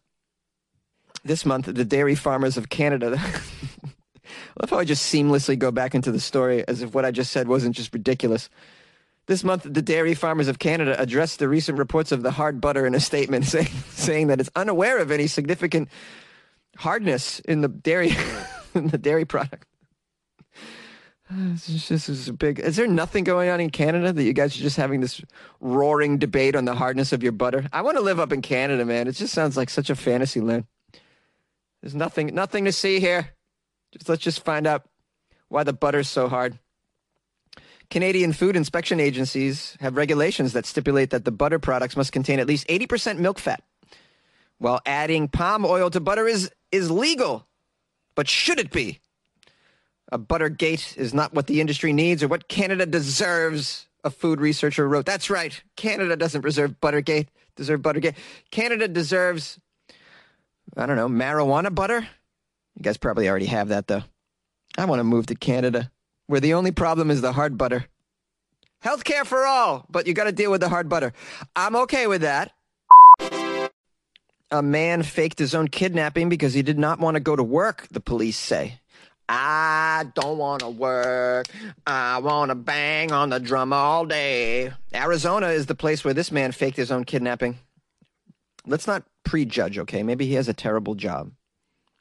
this 1.23 1.45
month, 1.45 1.67
the 1.67 1.85
dairy 1.85 2.15
farmers 2.15 2.57
of 2.57 2.69
Canada. 2.69 3.19
I 3.21 4.63
love 4.63 4.69
how 4.71 4.79
I 4.79 4.85
just 4.85 5.13
seamlessly 5.13 5.59
go 5.59 5.69
back 5.71 5.93
into 5.93 6.11
the 6.11 6.19
story 6.19 6.67
as 6.67 6.81
if 6.81 6.95
what 6.95 7.05
I 7.05 7.11
just 7.11 7.31
said 7.31 7.47
wasn't 7.47 7.75
just 7.75 7.93
ridiculous. 7.93 8.49
This 9.27 9.43
month, 9.43 9.67
the 9.69 9.81
dairy 9.81 10.15
farmers 10.15 10.47
of 10.47 10.57
Canada 10.57 10.99
addressed 10.99 11.39
the 11.39 11.47
recent 11.47 11.77
reports 11.77 12.11
of 12.11 12.23
the 12.23 12.31
hard 12.31 12.59
butter 12.59 12.87
in 12.87 12.95
a 12.95 12.99
statement, 12.99 13.45
saying, 13.53 13.67
saying 13.91 14.27
that 14.27 14.39
it's 14.39 14.49
unaware 14.55 14.97
of 14.97 15.11
any 15.11 15.27
significant 15.27 15.89
hardness 16.77 17.39
in 17.41 17.61
the 17.61 17.67
dairy 17.67 18.11
in 18.73 18.87
the 18.87 18.97
dairy 18.97 19.25
product. 19.25 19.67
This 21.33 22.09
is, 22.09 22.29
big. 22.31 22.59
Is 22.59 22.75
there 22.75 22.87
nothing 22.87 23.23
going 23.23 23.49
on 23.49 23.61
in 23.61 23.69
Canada 23.69 24.11
that 24.11 24.23
you 24.23 24.33
guys 24.33 24.57
are 24.57 24.61
just 24.61 24.75
having 24.75 24.99
this 24.99 25.21
roaring 25.61 26.17
debate 26.17 26.57
on 26.57 26.65
the 26.65 26.75
hardness 26.75 27.13
of 27.13 27.23
your 27.23 27.31
butter? 27.31 27.67
I 27.71 27.81
want 27.83 27.95
to 27.97 28.03
live 28.03 28.19
up 28.19 28.33
in 28.33 28.41
Canada, 28.41 28.83
man. 28.83 29.07
It 29.07 29.13
just 29.13 29.33
sounds 29.33 29.55
like 29.55 29.69
such 29.69 29.89
a 29.89 29.95
fantasy 29.95 30.41
land. 30.41 30.65
There's 31.81 31.95
nothing, 31.95 32.35
nothing 32.35 32.65
to 32.65 32.73
see 32.73 32.99
here. 32.99 33.29
Just 33.93 34.09
let's 34.09 34.21
just 34.21 34.43
find 34.43 34.67
out 34.67 34.85
why 35.47 35.63
the 35.63 35.73
butter's 35.73 36.09
so 36.09 36.27
hard. 36.27 36.59
Canadian 37.89 38.33
food 38.33 38.55
inspection 38.55 38.99
agencies 38.99 39.77
have 39.79 39.95
regulations 39.95 40.53
that 40.53 40.65
stipulate 40.65 41.11
that 41.11 41.25
the 41.25 41.31
butter 41.31 41.59
products 41.59 41.95
must 41.95 42.11
contain 42.11 42.39
at 42.39 42.47
least 42.47 42.67
80% 42.67 43.19
milk 43.19 43.39
fat. 43.39 43.63
While 44.57 44.81
adding 44.85 45.27
palm 45.27 45.65
oil 45.65 45.89
to 45.89 45.99
butter 45.99 46.27
is, 46.27 46.51
is 46.71 46.91
legal, 46.91 47.47
but 48.15 48.27
should 48.27 48.59
it 48.59 48.71
be? 48.71 48.99
A 50.11 50.17
Buttergate 50.17 50.95
is 50.97 51.13
not 51.13 51.33
what 51.33 51.47
the 51.47 51.61
industry 51.61 51.93
needs 51.93 52.21
or 52.21 52.27
what 52.27 52.49
Canada 52.49 52.85
deserves, 52.85 53.87
a 54.03 54.09
food 54.09 54.41
researcher 54.41 54.87
wrote. 54.87 55.05
That's 55.05 55.29
right. 55.29 55.61
Canada 55.77 56.17
doesn't 56.17 56.41
deserve 56.41 56.81
Buttergate, 56.81 57.29
deserve 57.55 57.81
Buttergate. 57.81 58.15
Canada 58.51 58.89
deserves, 58.89 59.57
I 60.75 60.85
don't 60.85 60.97
know, 60.97 61.07
marijuana 61.07 61.73
butter? 61.73 62.01
You 62.75 62.83
guys 62.83 62.97
probably 62.97 63.29
already 63.29 63.45
have 63.45 63.69
that, 63.69 63.87
though. 63.87 64.03
I 64.77 64.85
want 64.85 64.99
to 64.99 65.05
move 65.05 65.27
to 65.27 65.35
Canada, 65.35 65.91
where 66.27 66.39
the 66.39 66.55
only 66.55 66.71
problem 66.71 67.09
is 67.09 67.21
the 67.21 67.33
hard 67.33 67.57
butter. 67.57 67.85
Healthcare 68.83 69.25
for 69.25 69.45
all, 69.45 69.85
but 69.89 70.07
you 70.07 70.13
got 70.13 70.23
to 70.25 70.31
deal 70.31 70.51
with 70.51 70.61
the 70.61 70.69
hard 70.69 70.89
butter. 70.89 71.13
I'm 71.55 71.75
okay 71.77 72.07
with 72.07 72.21
that. 72.21 72.51
A 74.49 74.61
man 74.61 75.03
faked 75.03 75.39
his 75.39 75.55
own 75.55 75.69
kidnapping 75.69 76.27
because 76.27 76.53
he 76.53 76.61
did 76.61 76.77
not 76.77 76.99
want 76.99 77.15
to 77.15 77.21
go 77.21 77.37
to 77.37 77.43
work, 77.43 77.87
the 77.91 78.01
police 78.01 78.37
say. 78.37 78.80
I 79.33 80.07
don't 80.13 80.37
want 80.37 80.59
to 80.59 80.67
work. 80.67 81.45
I 81.87 82.17
want 82.17 82.49
to 82.49 82.55
bang 82.55 83.13
on 83.13 83.29
the 83.29 83.39
drum 83.39 83.71
all 83.71 84.05
day. 84.05 84.73
Arizona 84.93 85.47
is 85.47 85.67
the 85.67 85.75
place 85.75 86.03
where 86.03 86.13
this 86.13 86.33
man 86.33 86.51
faked 86.51 86.75
his 86.75 86.91
own 86.91 87.05
kidnapping. 87.05 87.57
Let's 88.65 88.87
not 88.87 89.05
prejudge, 89.23 89.79
okay? 89.79 90.03
Maybe 90.03 90.25
he 90.27 90.33
has 90.33 90.49
a 90.49 90.53
terrible 90.53 90.95
job. 90.95 91.31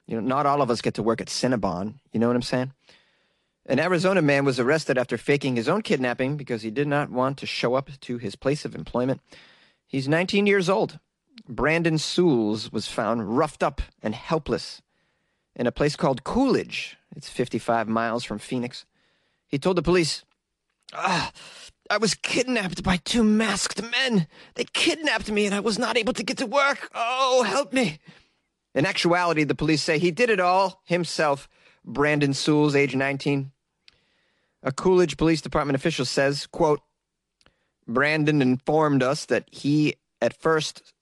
You 0.07 0.19
know, 0.19 0.27
not 0.27 0.45
all 0.45 0.61
of 0.61 0.69
us 0.69 0.81
get 0.81 0.95
to 0.95 1.03
work 1.03 1.21
at 1.21 1.27
Cinnabon. 1.27 1.93
You 2.11 2.19
know 2.19 2.27
what 2.27 2.35
I'm 2.35 2.41
saying? 2.41 2.73
An 3.65 3.79
Arizona 3.79 4.21
man 4.21 4.43
was 4.43 4.59
arrested 4.59 4.97
after 4.97 5.17
faking 5.17 5.55
his 5.55 5.69
own 5.69 5.83
kidnapping 5.83 6.35
because 6.35 6.63
he 6.63 6.69
did 6.69 6.87
not 6.89 7.11
want 7.11 7.37
to 7.37 7.45
show 7.45 7.75
up 7.75 7.89
to 8.01 8.17
his 8.17 8.35
place 8.35 8.65
of 8.65 8.75
employment. 8.75 9.21
He's 9.87 10.09
19 10.09 10.47
years 10.47 10.67
old. 10.67 10.99
Brandon 11.47 11.97
Soules 11.97 12.73
was 12.73 12.89
found 12.89 13.37
roughed 13.37 13.63
up 13.63 13.81
and 14.03 14.13
helpless 14.15 14.81
in 15.55 15.67
a 15.67 15.71
place 15.71 15.95
called 15.95 16.23
Coolidge. 16.23 16.97
It's 17.15 17.29
55 17.29 17.87
miles 17.87 18.23
from 18.23 18.39
Phoenix. 18.39 18.85
He 19.47 19.57
told 19.57 19.77
the 19.77 19.81
police, 19.81 20.23
ah, 20.93 21.31
I 21.89 21.97
was 21.97 22.15
kidnapped 22.15 22.83
by 22.83 22.97
two 22.97 23.23
masked 23.23 23.81
men. 23.81 24.27
They 24.55 24.63
kidnapped 24.63 25.29
me 25.29 25.45
and 25.45 25.53
I 25.53 25.59
was 25.59 25.77
not 25.77 25.97
able 25.97 26.13
to 26.13 26.23
get 26.23 26.37
to 26.37 26.45
work. 26.45 26.89
Oh, 26.95 27.43
help 27.43 27.73
me. 27.73 27.99
In 28.73 28.85
actuality, 28.85 29.43
the 29.43 29.55
police 29.55 29.83
say 29.83 29.99
he 29.99 30.11
did 30.11 30.29
it 30.29 30.39
all 30.39 30.81
himself. 30.85 31.49
Brandon 31.83 32.33
Soules, 32.33 32.75
age 32.75 32.95
19. 32.95 33.51
A 34.63 34.71
Coolidge 34.71 35.17
Police 35.17 35.41
Department 35.41 35.75
official 35.75 36.05
says, 36.05 36.47
quote, 36.47 36.81
Brandon 37.87 38.41
informed 38.41 39.03
us 39.03 39.25
that 39.25 39.45
he 39.51 39.95
at 40.21 40.39
first 40.39 40.93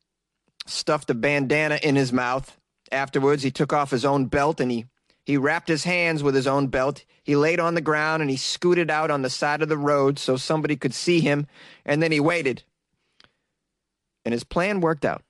stuffed 0.65 1.09
a 1.09 1.13
bandana 1.13 1.79
in 1.83 1.95
his 1.95 2.13
mouth. 2.13 2.58
Afterwards, 2.91 3.43
he 3.43 3.51
took 3.51 3.73
off 3.73 3.91
his 3.91 4.05
own 4.05 4.25
belt 4.25 4.59
and 4.59 4.71
he, 4.71 4.85
he 5.25 5.37
wrapped 5.37 5.67
his 5.67 5.83
hands 5.83 6.23
with 6.23 6.35
his 6.35 6.47
own 6.47 6.67
belt. 6.67 7.03
He 7.23 7.35
laid 7.35 7.59
on 7.59 7.75
the 7.75 7.81
ground 7.81 8.21
and 8.21 8.29
he 8.29 8.37
scooted 8.37 8.89
out 8.89 9.11
on 9.11 9.21
the 9.21 9.29
side 9.29 9.61
of 9.61 9.69
the 9.69 9.77
road 9.77 10.17
so 10.17 10.37
somebody 10.37 10.75
could 10.75 10.93
see 10.93 11.19
him, 11.19 11.47
and 11.85 12.01
then 12.01 12.11
he 12.11 12.19
waited. 12.19 12.63
And 14.25 14.33
his 14.33 14.43
plan 14.43 14.81
worked 14.81 15.05
out 15.05 15.23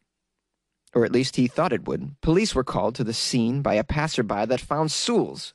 or 0.94 1.06
at 1.06 1.12
least 1.12 1.36
he 1.36 1.48
thought 1.48 1.74
it 1.74 1.88
would, 1.88 2.20
police 2.22 2.56
were 2.56 2.64
called 2.64 2.96
to 2.96 3.04
the 3.04 3.14
scene 3.14 3.62
by 3.62 3.76
a 3.76 3.84
passerby 3.84 4.46
that 4.46 4.62
found 4.62 4.92
Soules 4.92 5.54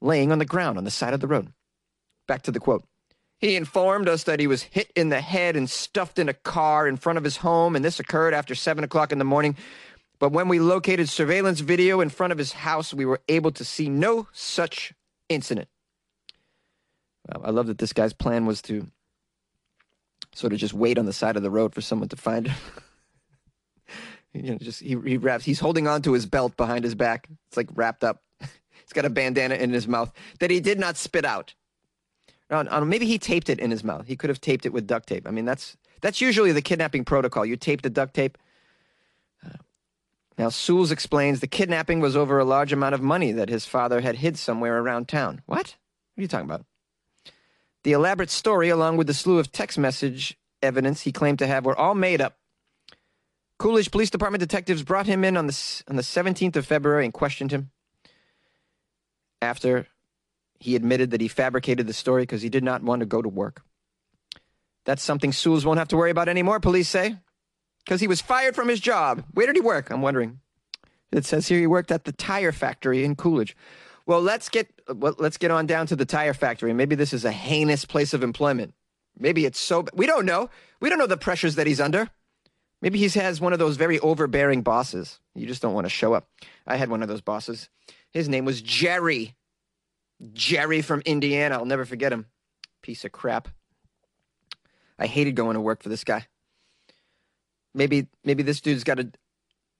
laying 0.00 0.32
on 0.32 0.38
the 0.38 0.44
ground 0.44 0.78
on 0.78 0.84
the 0.84 0.90
side 0.90 1.14
of 1.14 1.20
the 1.20 1.26
road. 1.26 1.52
Back 2.26 2.42
to 2.42 2.50
the 2.50 2.60
quote. 2.60 2.84
He 3.38 3.56
informed 3.56 4.08
us 4.08 4.24
that 4.24 4.40
he 4.40 4.46
was 4.46 4.62
hit 4.62 4.90
in 4.94 5.08
the 5.08 5.20
head 5.20 5.56
and 5.56 5.68
stuffed 5.68 6.18
in 6.18 6.28
a 6.28 6.34
car 6.34 6.86
in 6.86 6.96
front 6.96 7.18
of 7.18 7.24
his 7.24 7.38
home, 7.38 7.74
and 7.74 7.84
this 7.84 8.00
occurred 8.00 8.34
after 8.34 8.54
7 8.54 8.84
o'clock 8.84 9.12
in 9.12 9.18
the 9.18 9.24
morning. 9.24 9.56
But 10.22 10.30
when 10.30 10.46
we 10.46 10.60
located 10.60 11.08
surveillance 11.08 11.58
video 11.58 12.00
in 12.00 12.08
front 12.08 12.30
of 12.30 12.38
his 12.38 12.52
house, 12.52 12.94
we 12.94 13.04
were 13.04 13.20
able 13.28 13.50
to 13.50 13.64
see 13.64 13.88
no 13.88 14.28
such 14.30 14.94
incident. 15.28 15.66
I 17.28 17.50
love 17.50 17.66
that 17.66 17.78
this 17.78 17.92
guy's 17.92 18.12
plan 18.12 18.46
was 18.46 18.62
to 18.62 18.86
sort 20.32 20.52
of 20.52 20.60
just 20.60 20.74
wait 20.74 20.96
on 20.96 21.06
the 21.06 21.12
side 21.12 21.36
of 21.36 21.42
the 21.42 21.50
road 21.50 21.74
for 21.74 21.80
someone 21.80 22.08
to 22.10 22.16
find 22.16 22.46
him. 22.46 22.56
You 24.34 24.52
know, 24.52 24.58
just 24.58 24.80
he, 24.80 24.96
he 25.04 25.18
wraps. 25.18 25.44
He's 25.44 25.60
holding 25.60 25.86
on 25.86 26.00
to 26.02 26.12
his 26.14 26.24
belt 26.24 26.56
behind 26.56 26.84
his 26.84 26.94
back. 26.94 27.28
It's 27.48 27.56
like 27.58 27.68
wrapped 27.74 28.02
up. 28.02 28.22
he's 28.40 28.94
got 28.94 29.04
a 29.04 29.10
bandana 29.10 29.56
in 29.56 29.74
his 29.74 29.86
mouth 29.86 30.10
that 30.40 30.50
he 30.50 30.58
did 30.58 30.78
not 30.78 30.96
spit 30.96 31.26
out. 31.26 31.52
Maybe 32.48 33.04
he 33.04 33.18
taped 33.18 33.50
it 33.50 33.58
in 33.58 33.70
his 33.70 33.84
mouth. 33.84 34.06
He 34.06 34.16
could 34.16 34.30
have 34.30 34.40
taped 34.40 34.64
it 34.64 34.72
with 34.72 34.86
duct 34.86 35.06
tape. 35.06 35.28
I 35.28 35.32
mean, 35.32 35.44
that's 35.44 35.76
that's 36.00 36.22
usually 36.22 36.52
the 36.52 36.62
kidnapping 36.62 37.04
protocol. 37.04 37.44
You 37.44 37.56
tape 37.56 37.82
the 37.82 37.90
duct 37.90 38.14
tape. 38.14 38.38
Now, 40.38 40.48
Soules 40.48 40.90
explains 40.90 41.40
the 41.40 41.46
kidnapping 41.46 42.00
was 42.00 42.16
over 42.16 42.38
a 42.38 42.44
large 42.44 42.72
amount 42.72 42.94
of 42.94 43.02
money 43.02 43.32
that 43.32 43.48
his 43.48 43.66
father 43.66 44.00
had 44.00 44.16
hid 44.16 44.38
somewhere 44.38 44.78
around 44.78 45.08
town. 45.08 45.42
What? 45.46 45.76
What 46.14 46.20
are 46.20 46.22
you 46.22 46.28
talking 46.28 46.48
about? 46.48 46.64
The 47.84 47.92
elaborate 47.92 48.30
story, 48.30 48.68
along 48.68 48.96
with 48.96 49.06
the 49.06 49.14
slew 49.14 49.38
of 49.38 49.52
text 49.52 49.78
message 49.78 50.36
evidence 50.62 51.02
he 51.02 51.12
claimed 51.12 51.40
to 51.40 51.46
have, 51.46 51.64
were 51.64 51.76
all 51.76 51.94
made 51.94 52.20
up 52.20 52.38
Coolidge 53.62 53.92
Police 53.92 54.10
Department 54.10 54.40
detectives 54.40 54.82
brought 54.82 55.06
him 55.06 55.22
in 55.22 55.36
on 55.36 55.46
the, 55.46 55.82
on 55.86 55.94
the 55.94 56.02
17th 56.02 56.56
of 56.56 56.66
February 56.66 57.04
and 57.04 57.14
questioned 57.14 57.52
him 57.52 57.70
after 59.40 59.86
he 60.58 60.74
admitted 60.74 61.12
that 61.12 61.20
he 61.20 61.28
fabricated 61.28 61.86
the 61.86 61.92
story 61.92 62.24
because 62.24 62.42
he 62.42 62.48
did 62.48 62.64
not 62.64 62.82
want 62.82 63.00
to 63.00 63.06
go 63.06 63.22
to 63.22 63.28
work. 63.28 63.62
That's 64.84 65.00
something 65.00 65.30
Soules 65.30 65.64
won't 65.64 65.78
have 65.78 65.86
to 65.88 65.96
worry 65.96 66.10
about 66.10 66.28
anymore, 66.28 66.58
police 66.58 66.88
say, 66.88 67.14
because 67.84 68.00
he 68.00 68.06
was 68.06 68.20
fired 68.20 68.54
from 68.54 68.68
his 68.68 68.80
job. 68.80 69.24
Where 69.32 69.46
did 69.46 69.56
he 69.56 69.62
work? 69.62 69.90
I'm 69.90 70.02
wondering. 70.02 70.40
It 71.10 71.24
says 71.24 71.48
here 71.48 71.58
he 71.58 71.66
worked 71.66 71.92
at 71.92 72.04
the 72.04 72.12
tire 72.12 72.52
factory 72.52 73.04
in 73.04 73.16
Coolidge. 73.16 73.56
Well, 74.06 74.20
let's 74.20 74.48
get 74.48 74.68
well, 74.88 75.14
let's 75.18 75.36
get 75.36 75.50
on 75.50 75.66
down 75.66 75.86
to 75.88 75.96
the 75.96 76.04
tire 76.04 76.34
factory. 76.34 76.72
Maybe 76.72 76.94
this 76.94 77.12
is 77.12 77.24
a 77.24 77.32
heinous 77.32 77.84
place 77.84 78.14
of 78.14 78.22
employment. 78.22 78.74
Maybe 79.18 79.44
it's 79.44 79.60
so 79.60 79.84
we 79.94 80.06
don't 80.06 80.26
know. 80.26 80.50
We 80.80 80.88
don't 80.88 80.98
know 80.98 81.06
the 81.06 81.16
pressures 81.16 81.54
that 81.56 81.66
he's 81.66 81.80
under. 81.80 82.08
Maybe 82.80 82.98
he 82.98 83.08
has 83.20 83.40
one 83.40 83.52
of 83.52 83.60
those 83.60 83.76
very 83.76 84.00
overbearing 84.00 84.62
bosses. 84.62 85.20
You 85.34 85.46
just 85.46 85.62
don't 85.62 85.74
want 85.74 85.84
to 85.84 85.90
show 85.90 86.14
up. 86.14 86.28
I 86.66 86.76
had 86.76 86.90
one 86.90 87.02
of 87.02 87.08
those 87.08 87.20
bosses. 87.20 87.68
His 88.10 88.28
name 88.28 88.44
was 88.44 88.60
Jerry. 88.60 89.36
Jerry 90.32 90.82
from 90.82 91.00
Indiana. 91.02 91.56
I'll 91.56 91.64
never 91.64 91.84
forget 91.84 92.12
him. 92.12 92.26
Piece 92.82 93.04
of 93.04 93.12
crap. 93.12 93.48
I 94.98 95.06
hated 95.06 95.36
going 95.36 95.54
to 95.54 95.60
work 95.60 95.82
for 95.82 95.88
this 95.88 96.02
guy. 96.02 96.26
Maybe 97.74 98.06
maybe 98.24 98.42
this 98.42 98.60
dude's 98.60 98.84
got 98.84 98.98
a 99.00 99.08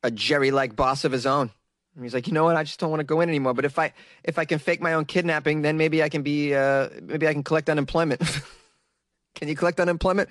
a 0.03 0.11
Jerry 0.11 0.51
like 0.51 0.75
boss 0.77 1.05
of 1.05 1.13
his 1.13 1.27
own. 1.27 1.51
And 1.95 2.05
he's 2.05 2.15
like, 2.15 2.27
you 2.27 2.33
know 2.33 2.45
what? 2.45 2.57
I 2.57 2.65
just 2.65 2.81
don't 2.81 2.91
want 2.91 3.01
to 3.01 3.05
go 3.05 3.21
in 3.21 3.29
anymore. 3.29 3.55
But 3.55 3.65
if 3.65 3.79
I 3.79 3.93
if 4.25 4.39
I 4.39 4.45
can 4.45 4.59
fake 4.59 4.81
my 4.81 4.95
own 4.95 5.05
kidnapping, 5.05 5.63
then 5.63 5.77
maybe 5.77 6.03
I 6.03 6.09
can 6.09 6.23
be 6.23 6.55
uh, 6.55 6.89
maybe 7.03 7.29
I 7.29 7.33
can 7.33 7.43
collect 7.43 7.69
unemployment. 7.69 8.21
can 9.35 9.49
you 9.49 9.57
collect 9.57 9.79
unemployment 9.79 10.31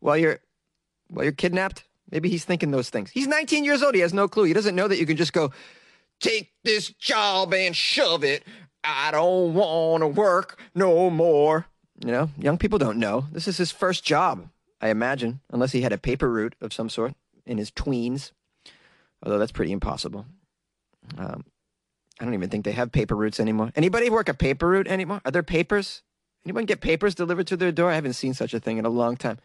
while 0.00 0.16
you're 0.16 0.40
while 1.08 1.24
you're 1.24 1.32
kidnapped? 1.32 1.84
Maybe 2.10 2.28
he's 2.28 2.44
thinking 2.44 2.70
those 2.70 2.90
things. 2.90 3.10
He's 3.10 3.26
19 3.26 3.64
years 3.64 3.82
old. 3.82 3.94
He 3.94 4.00
has 4.02 4.12
no 4.12 4.28
clue. 4.28 4.44
He 4.44 4.52
doesn't 4.52 4.74
know 4.74 4.86
that 4.86 4.98
you 4.98 5.06
can 5.06 5.16
just 5.16 5.32
go 5.32 5.50
take 6.20 6.50
this 6.62 6.90
job 6.90 7.54
and 7.54 7.74
shove 7.74 8.22
it. 8.22 8.44
I 8.84 9.10
don't 9.12 9.54
want 9.54 10.02
to 10.02 10.08
work 10.08 10.58
no 10.74 11.08
more. 11.08 11.66
You 12.04 12.10
know, 12.10 12.30
young 12.38 12.58
people 12.58 12.78
don't 12.78 12.98
know. 12.98 13.26
This 13.32 13.46
is 13.46 13.56
his 13.56 13.70
first 13.70 14.04
job, 14.04 14.48
I 14.82 14.88
imagine, 14.88 15.40
unless 15.50 15.72
he 15.72 15.82
had 15.82 15.92
a 15.92 15.98
paper 15.98 16.28
route 16.28 16.56
of 16.60 16.72
some 16.72 16.88
sort 16.88 17.14
in 17.46 17.56
his 17.56 17.70
tweens. 17.70 18.32
Although 19.22 19.38
that's 19.38 19.52
pretty 19.52 19.70
impossible. 19.70 20.26
Um, 21.16 21.44
I 22.20 22.24
don't 22.24 22.34
even 22.34 22.50
think 22.50 22.64
they 22.64 22.72
have 22.72 22.90
paper 22.92 23.14
routes 23.14 23.38
anymore. 23.38 23.72
Anybody 23.76 24.10
work 24.10 24.28
a 24.28 24.34
paper 24.34 24.68
route 24.68 24.88
anymore? 24.88 25.20
Are 25.24 25.30
there 25.30 25.44
papers? 25.44 26.02
Anyone 26.44 26.66
get 26.66 26.80
papers 26.80 27.14
delivered 27.14 27.46
to 27.46 27.56
their 27.56 27.70
door? 27.70 27.90
I 27.90 27.94
haven't 27.94 28.14
seen 28.14 28.34
such 28.34 28.52
a 28.52 28.60
thing 28.60 28.78
in 28.78 28.84
a 28.84 28.90
long 28.90 29.16
time. 29.16 29.38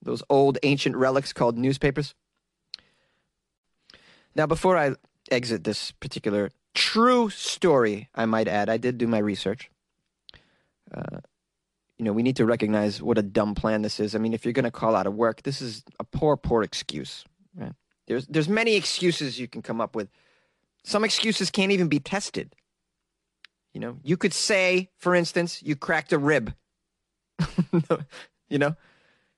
Those 0.00 0.22
old 0.30 0.58
ancient 0.62 0.96
relics 0.96 1.32
called 1.32 1.58
newspapers. 1.58 2.14
Now, 4.34 4.46
before 4.46 4.76
I 4.76 4.94
exit 5.30 5.64
this 5.64 5.92
particular 5.92 6.50
true 6.74 7.30
story, 7.30 8.08
I 8.14 8.26
might 8.26 8.48
add, 8.48 8.68
I 8.68 8.78
did 8.78 8.98
do 8.98 9.06
my 9.06 9.18
research. 9.18 9.70
Uh, 10.92 11.20
you 11.98 12.04
know, 12.04 12.12
we 12.12 12.22
need 12.22 12.36
to 12.36 12.44
recognize 12.44 13.00
what 13.00 13.18
a 13.18 13.22
dumb 13.22 13.54
plan 13.54 13.82
this 13.82 14.00
is. 14.00 14.14
I 14.14 14.18
mean, 14.18 14.32
if 14.32 14.44
you're 14.44 14.52
going 14.52 14.64
to 14.64 14.70
call 14.70 14.96
out 14.96 15.06
of 15.06 15.14
work, 15.14 15.42
this 15.42 15.62
is 15.62 15.84
a 16.00 16.04
poor, 16.04 16.36
poor 16.36 16.62
excuse. 16.62 17.24
Right? 17.54 17.72
There's 18.06 18.26
there's 18.26 18.48
many 18.48 18.74
excuses 18.74 19.38
you 19.38 19.48
can 19.48 19.62
come 19.62 19.80
up 19.80 19.94
with 19.94 20.08
some 20.84 21.04
excuses 21.04 21.50
can't 21.50 21.72
even 21.72 21.88
be 21.88 21.98
tested. 21.98 22.54
You 23.72 23.80
know, 23.80 23.98
you 24.04 24.16
could 24.16 24.32
say, 24.32 24.90
for 24.98 25.14
instance, 25.14 25.62
you 25.62 25.74
cracked 25.74 26.12
a 26.12 26.18
rib. 26.18 26.54
you 28.48 28.58
know, 28.58 28.76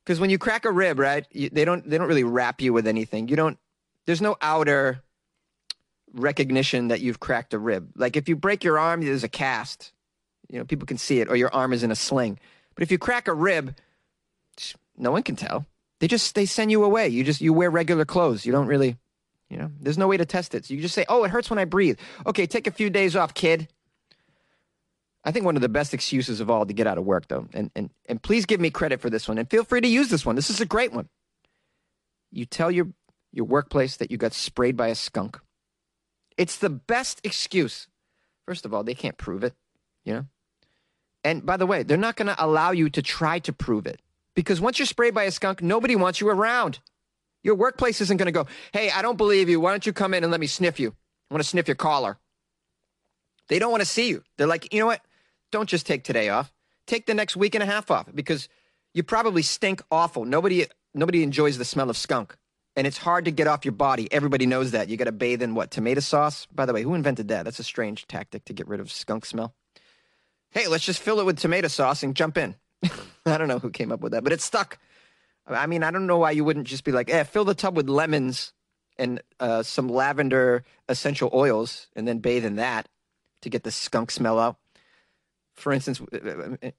because 0.04 0.20
when 0.20 0.28
you 0.28 0.38
crack 0.38 0.64
a 0.64 0.70
rib, 0.70 0.98
right, 0.98 1.26
you, 1.30 1.48
they 1.48 1.64
don't 1.64 1.88
they 1.88 1.96
don't 1.96 2.08
really 2.08 2.24
wrap 2.24 2.60
you 2.60 2.72
with 2.72 2.86
anything. 2.86 3.28
You 3.28 3.36
don't. 3.36 3.58
There's 4.04 4.20
no 4.20 4.36
outer 4.42 5.02
recognition 6.12 6.88
that 6.88 7.00
you've 7.00 7.20
cracked 7.20 7.54
a 7.54 7.58
rib. 7.58 7.90
Like 7.96 8.16
if 8.16 8.28
you 8.28 8.36
break 8.36 8.62
your 8.64 8.78
arm, 8.78 9.02
there's 9.02 9.24
a 9.24 9.28
cast. 9.28 9.92
You 10.50 10.58
know, 10.58 10.64
people 10.64 10.86
can 10.86 10.98
see 10.98 11.20
it, 11.20 11.28
or 11.28 11.36
your 11.36 11.52
arm 11.54 11.72
is 11.72 11.82
in 11.82 11.90
a 11.90 11.96
sling. 11.96 12.38
But 12.74 12.82
if 12.82 12.90
you 12.90 12.98
crack 12.98 13.28
a 13.28 13.34
rib, 13.34 13.74
no 14.96 15.10
one 15.10 15.22
can 15.22 15.36
tell. 15.36 15.66
They 16.00 16.08
just 16.08 16.34
they 16.34 16.46
send 16.46 16.70
you 16.70 16.84
away. 16.84 17.08
You 17.08 17.24
just 17.24 17.40
you 17.40 17.52
wear 17.52 17.70
regular 17.70 18.04
clothes. 18.04 18.44
You 18.44 18.52
don't 18.52 18.66
really 18.66 18.96
you 19.48 19.56
know, 19.56 19.70
there's 19.80 19.98
no 19.98 20.08
way 20.08 20.16
to 20.16 20.24
test 20.24 20.54
it. 20.54 20.64
So 20.64 20.74
you 20.74 20.80
just 20.80 20.94
say, 20.94 21.04
"Oh, 21.08 21.24
it 21.24 21.30
hurts 21.30 21.50
when 21.50 21.58
I 21.58 21.64
breathe." 21.64 21.98
Okay, 22.26 22.46
take 22.46 22.66
a 22.66 22.72
few 22.72 22.90
days 22.90 23.14
off, 23.14 23.34
kid. 23.34 23.68
I 25.24 25.30
think 25.30 25.44
one 25.44 25.56
of 25.56 25.62
the 25.62 25.68
best 25.68 25.94
excuses 25.94 26.40
of 26.40 26.50
all 26.50 26.66
to 26.66 26.72
get 26.72 26.86
out 26.86 26.98
of 26.98 27.04
work, 27.04 27.28
though, 27.28 27.48
and 27.52 27.70
and 27.76 27.90
and 28.06 28.22
please 28.22 28.44
give 28.44 28.60
me 28.60 28.70
credit 28.70 29.00
for 29.00 29.10
this 29.10 29.28
one, 29.28 29.38
and 29.38 29.48
feel 29.48 29.64
free 29.64 29.80
to 29.80 29.88
use 29.88 30.08
this 30.08 30.26
one. 30.26 30.36
This 30.36 30.50
is 30.50 30.60
a 30.60 30.66
great 30.66 30.92
one. 30.92 31.08
You 32.32 32.44
tell 32.44 32.70
your 32.70 32.88
your 33.32 33.44
workplace 33.44 33.96
that 33.98 34.10
you 34.10 34.16
got 34.16 34.32
sprayed 34.32 34.76
by 34.76 34.88
a 34.88 34.94
skunk. 34.94 35.40
It's 36.36 36.58
the 36.58 36.70
best 36.70 37.20
excuse. 37.22 37.86
First 38.46 38.64
of 38.64 38.74
all, 38.74 38.82
they 38.82 38.94
can't 38.94 39.16
prove 39.16 39.44
it, 39.44 39.54
you 40.04 40.12
know. 40.12 40.26
And 41.26 41.44
by 41.44 41.56
the 41.56 41.66
way, 41.66 41.82
they're 41.82 41.96
not 41.96 42.14
going 42.14 42.28
to 42.28 42.44
allow 42.44 42.70
you 42.70 42.88
to 42.88 43.02
try 43.02 43.40
to 43.40 43.52
prove 43.52 43.84
it 43.88 44.00
because 44.36 44.60
once 44.60 44.78
you're 44.78 44.86
sprayed 44.86 45.12
by 45.12 45.24
a 45.24 45.32
skunk, 45.32 45.60
nobody 45.60 45.96
wants 45.96 46.20
you 46.20 46.28
around. 46.28 46.78
Your 47.42 47.56
workplace 47.56 48.00
isn't 48.00 48.16
going 48.16 48.26
to 48.26 48.32
go, 48.32 48.46
hey, 48.72 48.92
I 48.92 49.02
don't 49.02 49.18
believe 49.18 49.48
you. 49.48 49.58
Why 49.58 49.72
don't 49.72 49.84
you 49.84 49.92
come 49.92 50.14
in 50.14 50.22
and 50.22 50.30
let 50.30 50.38
me 50.40 50.46
sniff 50.46 50.78
you? 50.78 50.94
I 51.28 51.34
want 51.34 51.42
to 51.42 51.48
sniff 51.48 51.66
your 51.66 51.74
collar. 51.74 52.16
They 53.48 53.58
don't 53.58 53.72
want 53.72 53.80
to 53.80 53.88
see 53.88 54.08
you. 54.08 54.22
They're 54.38 54.46
like, 54.46 54.72
you 54.72 54.78
know 54.78 54.86
what? 54.86 55.00
Don't 55.50 55.68
just 55.68 55.84
take 55.84 56.04
today 56.04 56.28
off. 56.28 56.52
Take 56.86 57.06
the 57.06 57.14
next 57.14 57.36
week 57.36 57.56
and 57.56 57.62
a 57.62 57.66
half 57.66 57.90
off 57.90 58.06
because 58.14 58.48
you 58.94 59.02
probably 59.02 59.42
stink 59.42 59.82
awful. 59.90 60.24
Nobody 60.24 60.66
nobody 60.94 61.24
enjoys 61.24 61.58
the 61.58 61.64
smell 61.64 61.90
of 61.90 61.96
skunk. 61.96 62.36
And 62.76 62.86
it's 62.86 62.98
hard 62.98 63.24
to 63.24 63.32
get 63.32 63.48
off 63.48 63.64
your 63.64 63.72
body. 63.72 64.06
Everybody 64.12 64.46
knows 64.46 64.70
that. 64.70 64.88
You 64.88 64.96
got 64.96 65.06
to 65.06 65.12
bathe 65.12 65.42
in 65.42 65.56
what? 65.56 65.72
Tomato 65.72 66.00
sauce? 66.00 66.46
By 66.54 66.66
the 66.66 66.72
way, 66.72 66.82
who 66.82 66.94
invented 66.94 67.26
that? 67.28 67.46
That's 67.46 67.58
a 67.58 67.64
strange 67.64 68.06
tactic 68.06 68.44
to 68.44 68.52
get 68.52 68.68
rid 68.68 68.78
of 68.78 68.92
skunk 68.92 69.26
smell. 69.26 69.54
Hey, 70.56 70.68
let's 70.68 70.86
just 70.86 71.02
fill 71.02 71.20
it 71.20 71.26
with 71.26 71.38
tomato 71.38 71.68
sauce 71.68 72.02
and 72.02 72.16
jump 72.16 72.38
in. 72.38 72.54
I 73.26 73.36
don't 73.36 73.46
know 73.46 73.58
who 73.58 73.68
came 73.68 73.92
up 73.92 74.00
with 74.00 74.12
that, 74.12 74.24
but 74.24 74.32
it 74.32 74.40
stuck. 74.40 74.78
I 75.46 75.66
mean, 75.66 75.82
I 75.82 75.90
don't 75.90 76.06
know 76.06 76.16
why 76.16 76.30
you 76.30 76.46
wouldn't 76.46 76.66
just 76.66 76.82
be 76.82 76.92
like, 76.92 77.10
eh, 77.10 77.24
fill 77.24 77.44
the 77.44 77.54
tub 77.54 77.76
with 77.76 77.90
lemons 77.90 78.54
and 78.96 79.20
uh, 79.38 79.62
some 79.62 79.86
lavender 79.86 80.64
essential 80.88 81.28
oils 81.34 81.88
and 81.94 82.08
then 82.08 82.20
bathe 82.20 82.46
in 82.46 82.56
that 82.56 82.88
to 83.42 83.50
get 83.50 83.64
the 83.64 83.70
skunk 83.70 84.10
smell 84.10 84.38
out. 84.38 84.56
For 85.56 85.74
instance, 85.74 86.00
uh, 86.00 86.16
uh, 86.26 86.56
uh, 86.62 86.70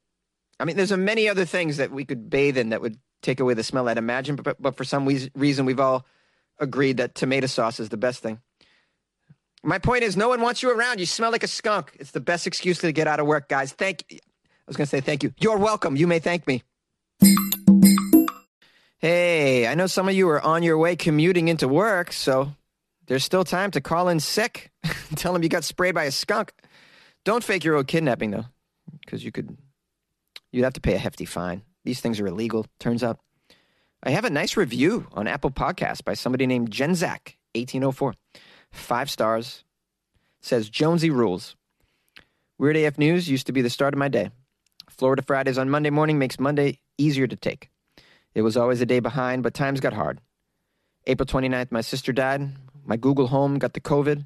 I 0.59 0.65
mean, 0.65 0.75
there's 0.75 0.91
a 0.91 0.97
many 0.97 1.29
other 1.29 1.45
things 1.45 1.77
that 1.77 1.91
we 1.91 2.03
could 2.03 2.31
bathe 2.31 2.57
in 2.57 2.69
that 2.69 2.81
would 2.81 2.97
take 3.21 3.39
away 3.39 3.53
the 3.53 3.61
smell, 3.61 3.87
I'd 3.87 3.99
imagine. 3.99 4.37
But, 4.37 4.59
but 4.59 4.75
for 4.75 4.85
some 4.85 5.05
reason, 5.35 5.67
we've 5.67 5.79
all 5.79 6.03
agreed 6.57 6.97
that 6.97 7.13
tomato 7.13 7.45
sauce 7.45 7.79
is 7.79 7.89
the 7.89 7.97
best 7.97 8.23
thing. 8.23 8.41
My 9.63 9.79
point 9.79 10.03
is, 10.03 10.15
no 10.15 10.29
one 10.29 10.41
wants 10.41 10.61
you 10.61 10.71
around. 10.71 10.99
You 10.99 11.05
smell 11.05 11.31
like 11.31 11.43
a 11.43 11.47
skunk. 11.47 11.95
It's 11.99 12.11
the 12.11 12.19
best 12.19 12.47
excuse 12.47 12.79
to 12.79 12.91
get 12.91 13.07
out 13.07 13.19
of 13.19 13.25
work, 13.25 13.49
guys. 13.49 13.73
Thank. 13.73 14.05
I 14.11 14.17
was 14.67 14.77
going 14.77 14.85
to 14.85 14.89
say 14.89 15.01
thank 15.01 15.23
you. 15.23 15.33
You're 15.39 15.57
welcome. 15.57 15.95
You 15.95 16.07
may 16.07 16.19
thank 16.19 16.47
me. 16.47 16.63
Hey, 18.99 19.67
I 19.67 19.75
know 19.75 19.87
some 19.87 20.09
of 20.09 20.15
you 20.15 20.27
are 20.29 20.41
on 20.41 20.63
your 20.63 20.77
way 20.77 20.95
commuting 20.95 21.47
into 21.47 21.67
work, 21.67 22.11
so 22.11 22.51
there's 23.07 23.23
still 23.23 23.43
time 23.43 23.71
to 23.71 23.81
call 23.81 24.09
in 24.09 24.19
sick. 24.19 24.71
Tell 25.15 25.33
them 25.33 25.43
you 25.43 25.49
got 25.49 25.63
sprayed 25.63 25.95
by 25.95 26.05
a 26.05 26.11
skunk. 26.11 26.51
Don't 27.23 27.43
fake 27.43 27.63
your 27.63 27.75
own 27.75 27.85
kidnapping, 27.85 28.31
though, 28.31 28.45
because 29.01 29.23
you 29.23 29.31
could, 29.31 29.57
you'd 30.51 30.63
have 30.63 30.73
to 30.73 30.81
pay 30.81 30.95
a 30.95 30.99
hefty 30.99 31.25
fine. 31.25 31.61
These 31.83 31.99
things 32.01 32.19
are 32.19 32.27
illegal, 32.27 32.65
turns 32.79 33.03
out. 33.03 33.19
I 34.03 34.11
have 34.11 34.25
a 34.25 34.29
nice 34.29 34.57
review 34.57 35.07
on 35.13 35.27
Apple 35.27 35.51
Podcasts 35.51 36.03
by 36.03 36.13
somebody 36.13 36.47
named 36.47 36.71
Jenzak, 36.71 37.35
1804. 37.55 38.13
Five 38.77 39.09
stars. 39.09 39.63
Says 40.39 40.69
Jonesy 40.69 41.09
rules. 41.09 41.55
Weird 42.57 42.77
AF 42.77 42.97
News 42.97 43.29
used 43.29 43.47
to 43.47 43.53
be 43.53 43.61
the 43.61 43.69
start 43.69 43.93
of 43.93 43.97
my 43.97 44.07
day. 44.07 44.31
Florida 44.89 45.21
Fridays 45.21 45.57
on 45.57 45.69
Monday 45.69 45.89
morning 45.89 46.17
makes 46.17 46.39
Monday 46.39 46.79
easier 46.97 47.27
to 47.27 47.35
take. 47.35 47.69
It 48.33 48.43
was 48.43 48.55
always 48.55 48.79
a 48.79 48.85
day 48.85 48.99
behind, 48.99 49.43
but 49.43 49.53
times 49.53 49.79
got 49.79 49.93
hard. 49.93 50.21
April 51.05 51.25
29th, 51.25 51.71
my 51.71 51.81
sister 51.81 52.13
died. 52.13 52.55
My 52.85 52.97
Google 52.97 53.27
Home 53.27 53.57
got 53.57 53.73
the 53.73 53.81
COVID. 53.81 54.25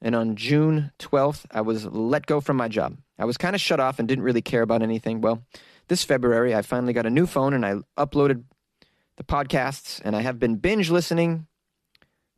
And 0.00 0.14
on 0.14 0.36
June 0.36 0.90
12th, 0.98 1.44
I 1.50 1.60
was 1.60 1.86
let 1.86 2.26
go 2.26 2.40
from 2.40 2.56
my 2.56 2.68
job. 2.68 2.98
I 3.18 3.24
was 3.24 3.36
kind 3.36 3.54
of 3.54 3.60
shut 3.60 3.80
off 3.80 3.98
and 3.98 4.08
didn't 4.08 4.24
really 4.24 4.42
care 4.42 4.62
about 4.62 4.82
anything. 4.82 5.20
Well, 5.20 5.42
this 5.88 6.04
February, 6.04 6.54
I 6.54 6.62
finally 6.62 6.92
got 6.92 7.06
a 7.06 7.10
new 7.10 7.26
phone 7.26 7.54
and 7.54 7.64
I 7.64 7.76
uploaded 7.96 8.44
the 9.16 9.24
podcasts, 9.24 10.00
and 10.04 10.16
I 10.16 10.22
have 10.22 10.40
been 10.40 10.56
binge 10.56 10.90
listening 10.90 11.46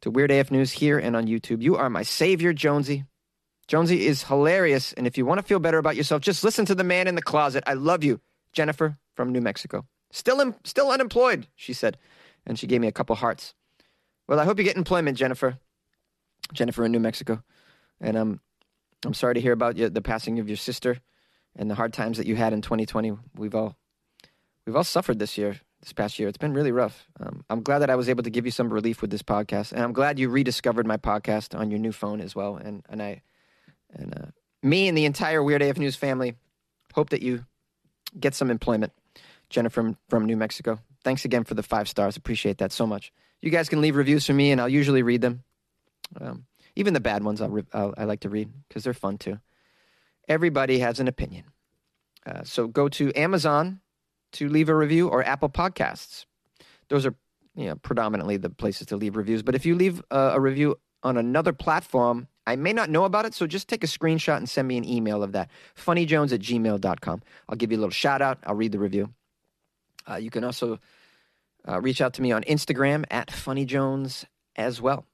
to 0.03 0.11
Weird 0.11 0.31
AF 0.31 0.51
News 0.51 0.73
here 0.73 0.99
and 0.99 1.17
on 1.17 1.27
YouTube. 1.27 1.63
You 1.63 1.77
are 1.77 1.91
my 1.91 2.03
savior, 2.03 2.53
Jonesy. 2.53 3.05
Jonesy 3.69 4.07
is 4.07 4.25
hilarious, 4.25 4.93
and 4.93 5.07
if 5.07 5.19
you 5.19 5.27
want 5.27 5.39
to 5.41 5.47
feel 5.47 5.59
better 5.59 5.79
about 5.79 5.97
yourself, 5.97 6.23
just 6.23 6.45
listen 6.45 6.65
to 6.67 6.75
the 6.75 6.85
man 6.85 7.09
in 7.09 7.17
the 7.17 7.23
closet. 7.23 7.65
I 7.67 7.75
love 7.75 8.05
you, 8.05 8.21
Jennifer 8.53 8.99
from 9.17 9.33
New 9.33 9.41
Mexico. 9.41 9.87
Still, 10.13 10.55
still 10.65 10.91
unemployed, 10.91 11.49
she 11.57 11.73
said. 11.73 11.99
And 12.47 12.59
she 12.59 12.69
gave 12.69 12.81
me 12.81 12.87
a 12.87 12.93
couple 12.93 13.17
hearts. 13.17 13.55
Well, 14.29 14.39
I 14.39 14.45
hope 14.45 14.59
you 14.59 14.65
get 14.65 14.77
employment, 14.77 15.19
Jennifer. 15.19 15.59
Jennifer 16.53 16.85
in 16.85 16.93
New 16.93 17.01
Mexico. 17.01 17.43
And 18.01 18.17
um, 18.17 18.41
I'm 19.05 19.15
sorry 19.15 19.35
to 19.35 19.41
hear 19.41 19.53
about 19.53 19.77
the 19.77 20.03
passing 20.03 20.39
of 20.39 20.49
your 20.49 20.57
sister 20.57 20.99
and 21.57 21.71
the 21.71 21.75
hard 21.75 21.93
times 21.93 22.19
that 22.19 22.27
you 22.27 22.37
had 22.37 22.53
in 22.53 22.63
2020. 22.63 23.17
We've 23.35 23.55
all, 23.55 23.77
we've 24.65 24.77
all 24.77 24.85
suffered 24.85 25.19
this 25.19 25.37
year, 25.37 25.61
this 25.87 25.92
past 25.92 26.18
year. 26.18 26.29
It's 26.29 26.37
been 26.37 26.53
really 26.53 26.72
rough. 26.72 27.07
Um, 27.20 27.44
I'm 27.49 27.62
glad 27.62 27.79
that 27.79 27.90
I 27.90 27.94
was 27.94 28.09
able 28.09 28.25
to 28.25 28.31
give 28.31 28.44
you 28.44 28.51
some 28.51 28.72
relief 28.72 29.01
with 29.01 29.11
this 29.11 29.22
podcast. 29.22 29.70
And 29.70 29.83
I'm 29.83 29.92
glad 29.92 30.18
you 30.18 30.29
rediscovered 30.29 30.85
my 30.85 30.96
podcast 30.96 31.57
on 31.57 31.70
your 31.70 31.79
new 31.79 31.92
phone 31.92 32.20
as 32.20 32.35
well. 32.35 32.57
And, 32.57 32.85
and 32.88 33.01
I, 33.01 33.22
and 33.94 34.12
uh, 34.12 34.27
me 34.64 34.88
and 34.88 34.99
the 34.99 35.05
entire 35.05 35.44
Weird 35.44 35.62
AF 35.62 35.79
News 35.79 35.94
family 35.94 36.35
hope 36.92 37.11
that 37.11 37.22
you 37.22 37.46
get 38.18 38.35
some 38.35 38.51
employment. 38.51 38.92
Jennifer 39.49 39.75
from, 39.75 39.96
from 40.09 40.27
New 40.27 40.37
Mexico. 40.37 40.81
Thanks 41.05 41.25
again 41.25 41.44
for 41.44 41.55
the 41.55 41.62
five 41.62 41.88
stars. 41.88 42.16
Appreciate 42.16 42.59
that 42.59 42.72
so 42.72 42.85
much. 42.85 43.12
You 43.40 43.53
guys 43.53 43.68
can 43.68 43.81
leave 43.81 43.94
reviews 43.94 44.27
for 44.27 44.33
me, 44.33 44.51
and 44.51 44.61
I'll 44.61 44.68
usually 44.68 45.05
read 45.05 45.20
them. 45.20 45.44
Um, 46.20 46.46
even 46.75 46.94
the 46.94 47.01
bad 47.01 47.22
ones, 47.22 47.40
re- 47.40 47.62
i 47.72 48.05
like 48.05 48.20
to 48.20 48.29
read 48.29 48.51
because 48.66 48.83
they're 48.83 48.92
fun 48.92 49.18
too. 49.18 49.38
Everybody 50.29 50.81
has 50.81 50.99
an 50.99 51.07
opinion. 51.07 51.44
Uh, 52.27 52.42
so 52.42 52.66
go 52.66 52.88
to 52.88 53.14
Amazon 53.14 53.81
to 54.33 54.49
leave 54.49 54.69
a 54.69 54.75
review 54.75 55.09
or 55.09 55.25
Apple 55.25 55.49
Podcasts. 55.49 56.27
Those 56.89 57.07
are 57.07 57.15
you 57.55 57.67
know, 57.67 57.77
predominantly 57.77 58.37
the 58.37 58.51
places 58.51 58.87
to 58.89 58.97
leave 58.97 59.17
reviews. 59.17 59.43
But 59.43 59.55
if 59.55 59.67
you 59.67 59.75
leave 59.75 60.03
a, 60.11 60.33
a 60.35 60.41
review 60.41 60.79
on 61.03 61.17
another 61.17 61.53
platform, 61.53 62.29
I 62.47 62.57
may 62.57 62.73
not 62.73 62.91
know 62.91 63.05
about 63.05 63.25
it, 63.25 63.35
so 63.35 63.47
just 63.47 63.69
take 63.69 63.83
a 63.83 63.89
screenshot 63.89 64.37
and 64.37 64.49
send 64.49 64.69
me 64.69 64.77
an 64.77 64.85
email 64.85 65.23
of 65.23 65.33
that. 65.33 65.51
funnyjones 65.75 66.33
at 66.33 66.41
gmail.com. 66.41 67.23
I'll 67.49 67.57
give 67.57 67.73
you 67.73 67.79
a 67.79 67.81
little 67.81 67.91
shout 67.91 68.23
out. 68.23 68.39
I'll 68.45 68.55
read 68.55 68.73
the 68.73 68.79
review. 68.79 69.12
Uh, 70.09 70.17
you 70.17 70.31
can 70.31 70.45
also 70.45 70.79
uh, 71.69 71.81
reach 71.81 72.01
out 72.01 72.15
to 72.15 72.23
me 72.23 72.31
on 72.31 72.43
Instagram 72.45 73.05
at 73.11 73.29
funnyjones 73.29 74.25
as 74.55 74.81
well. 74.81 75.05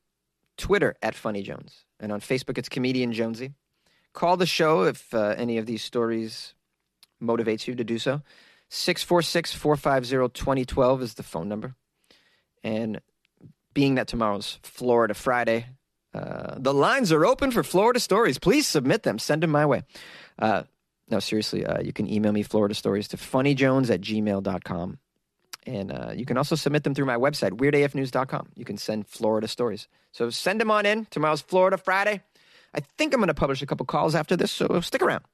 Twitter 0.58 0.96
at 1.00 1.14
funnyjones. 1.14 1.84
And 1.98 2.12
on 2.12 2.20
Facebook, 2.20 2.58
it's 2.58 2.68
comedian 2.68 3.12
Jonesy. 3.12 3.52
Call 4.12 4.36
the 4.36 4.46
show 4.46 4.82
if 4.82 5.14
uh, 5.14 5.34
any 5.38 5.56
of 5.56 5.64
these 5.64 5.82
stories 5.82 6.54
motivates 7.22 7.66
you 7.66 7.74
to 7.74 7.84
do 7.84 7.98
so. 7.98 8.20
646 8.74 9.52
450 9.52 10.32
2012 10.32 11.02
is 11.02 11.14
the 11.14 11.22
phone 11.22 11.46
number. 11.46 11.74
And 12.64 13.02
being 13.74 13.96
that 13.96 14.08
tomorrow's 14.08 14.58
Florida 14.62 15.12
Friday, 15.12 15.66
uh, 16.14 16.54
the 16.56 16.72
lines 16.72 17.12
are 17.12 17.26
open 17.26 17.50
for 17.50 17.62
Florida 17.62 18.00
stories. 18.00 18.38
Please 18.38 18.66
submit 18.66 19.02
them. 19.02 19.18
Send 19.18 19.42
them 19.42 19.50
my 19.50 19.66
way. 19.66 19.82
Uh, 20.38 20.62
no, 21.10 21.20
seriously, 21.20 21.66
uh, 21.66 21.82
you 21.82 21.92
can 21.92 22.10
email 22.10 22.32
me 22.32 22.42
Florida 22.42 22.74
stories 22.74 23.08
to 23.08 23.18
funnyjones 23.18 23.90
at 23.90 24.00
gmail.com. 24.00 24.98
And 25.66 25.92
uh, 25.92 26.12
you 26.14 26.24
can 26.24 26.38
also 26.38 26.56
submit 26.56 26.84
them 26.84 26.94
through 26.94 27.04
my 27.04 27.16
website, 27.16 27.50
weirdafnews.com. 27.50 28.48
You 28.56 28.64
can 28.64 28.78
send 28.78 29.06
Florida 29.06 29.48
stories. 29.48 29.86
So 30.12 30.30
send 30.30 30.62
them 30.62 30.70
on 30.70 30.86
in. 30.86 31.04
Tomorrow's 31.10 31.42
Florida 31.42 31.76
Friday. 31.76 32.22
I 32.74 32.80
think 32.96 33.12
I'm 33.12 33.20
going 33.20 33.28
to 33.28 33.34
publish 33.34 33.60
a 33.60 33.66
couple 33.66 33.84
calls 33.84 34.14
after 34.14 34.34
this, 34.34 34.50
so 34.50 34.80
stick 34.80 35.02
around. 35.02 35.24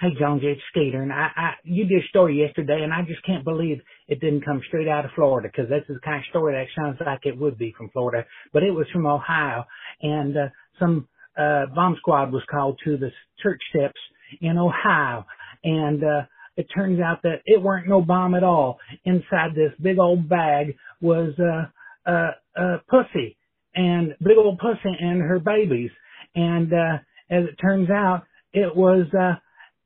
Hey, 0.00 0.10
Jones, 0.16 0.42
it's 0.44 0.60
Skeeter, 0.70 1.02
and 1.02 1.12
I, 1.12 1.28
I, 1.36 1.50
you 1.64 1.84
did 1.84 2.04
a 2.04 2.06
story 2.06 2.40
yesterday, 2.40 2.82
and 2.84 2.92
I 2.92 3.02
just 3.02 3.24
can't 3.26 3.42
believe 3.42 3.80
it 4.06 4.20
didn't 4.20 4.44
come 4.44 4.60
straight 4.68 4.86
out 4.86 5.04
of 5.04 5.10
Florida, 5.16 5.48
because 5.48 5.68
that's 5.68 5.88
the 5.88 5.98
kind 6.04 6.18
of 6.20 6.24
story 6.30 6.54
that 6.54 6.68
sounds 6.80 6.98
like 7.04 7.22
it 7.24 7.36
would 7.36 7.58
be 7.58 7.74
from 7.76 7.90
Florida, 7.90 8.24
but 8.52 8.62
it 8.62 8.70
was 8.70 8.86
from 8.92 9.06
Ohio, 9.08 9.64
and 10.00 10.36
uh, 10.36 10.48
some 10.78 11.08
uh, 11.36 11.66
bomb 11.74 11.96
squad 11.98 12.30
was 12.32 12.44
called 12.48 12.78
to 12.84 12.96
the 12.96 13.10
church 13.42 13.60
steps 13.70 13.98
in 14.40 14.56
Ohio, 14.56 15.26
and 15.64 16.04
uh, 16.04 16.22
it 16.56 16.68
turns 16.72 17.00
out 17.00 17.20
that 17.24 17.42
it 17.44 17.60
weren't 17.60 17.88
no 17.88 18.00
bomb 18.00 18.36
at 18.36 18.44
all. 18.44 18.78
Inside 19.04 19.56
this 19.56 19.72
big 19.82 19.98
old 19.98 20.28
bag 20.28 20.76
was 21.00 21.32
uh, 21.40 22.08
uh, 22.08 22.30
uh, 22.56 22.76
pussy, 22.88 23.36
and 23.74 24.14
big 24.22 24.36
old 24.36 24.60
pussy 24.60 24.94
and 25.00 25.20
her 25.22 25.40
babies, 25.40 25.90
and 26.36 26.72
uh, 26.72 26.98
as 27.30 27.46
it 27.48 27.56
turns 27.60 27.90
out, 27.90 28.22
it 28.52 28.76
was. 28.76 29.06
Uh, 29.12 29.34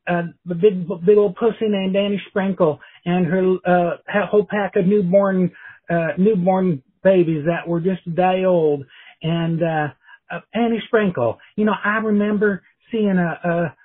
uh, 0.06 0.22
the 0.46 0.54
big, 0.54 0.86
big 1.06 1.16
old 1.16 1.36
pussy 1.36 1.68
named 1.68 1.96
Annie 1.96 2.20
Sprinkle 2.28 2.80
and 3.04 3.26
her, 3.26 3.56
uh, 3.64 3.96
whole 4.30 4.46
pack 4.48 4.76
of 4.76 4.86
newborn, 4.86 5.50
uh, 5.90 6.08
newborn 6.18 6.82
babies 7.04 7.44
that 7.46 7.68
were 7.68 7.80
just 7.80 8.06
a 8.06 8.10
day 8.10 8.44
old. 8.44 8.84
And, 9.22 9.62
uh, 9.62 9.88
uh 10.30 10.40
Annie 10.54 10.82
Sprinkle, 10.86 11.38
you 11.56 11.64
know, 11.64 11.74
I 11.84 11.98
remember 11.98 12.62
seeing 12.90 13.16
a, 13.16 13.48
a, 13.48 13.76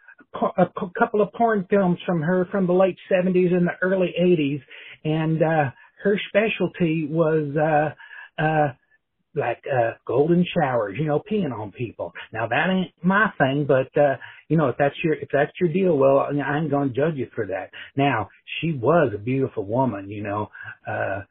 a 0.58 0.68
couple 0.98 1.22
of 1.22 1.32
porn 1.34 1.66
films 1.70 2.00
from 2.06 2.22
her 2.22 2.48
from 2.52 2.68
the 2.68 2.74
late 2.74 2.98
70s 3.12 3.54
and 3.54 3.68
the 3.68 3.74
early 3.82 4.14
80s. 4.20 4.62
And, 5.04 5.42
uh, 5.42 5.72
her 6.04 6.20
specialty 6.30 7.08
was, 7.10 7.56
uh, 7.56 8.42
uh, 8.42 8.74
like 9.38 9.64
uh 9.72 9.92
golden 10.06 10.46
showers, 10.58 10.98
you 11.00 11.06
know, 11.06 11.22
peeing 11.32 11.52
on 11.52 11.72
people. 11.72 12.14
Now 12.34 12.48
that 12.48 12.68
ain't 12.70 12.92
my 13.04 13.32
thing, 13.38 13.66
but 13.68 13.96
uh 14.00 14.16
you 14.50 14.58
know, 14.58 14.70
if 14.70 14.76
that's 14.78 14.96
your 15.04 15.14
if 15.14 15.30
that's 15.32 15.52
your 15.60 15.72
deal, 15.72 15.98
well, 15.98 16.28
I 16.30 16.58
ain't 16.58 16.72
gonna 16.72 16.90
judge 16.90 17.16
you 17.16 17.28
for 17.36 17.46
that. 17.48 17.70
Now, 17.96 18.30
she 18.60 18.74
was 18.74 19.12
a 19.14 19.18
beautiful 19.18 19.66
woman, 19.66 20.10
you 20.10 20.24
know, 20.24 20.50
uh 20.88 21.22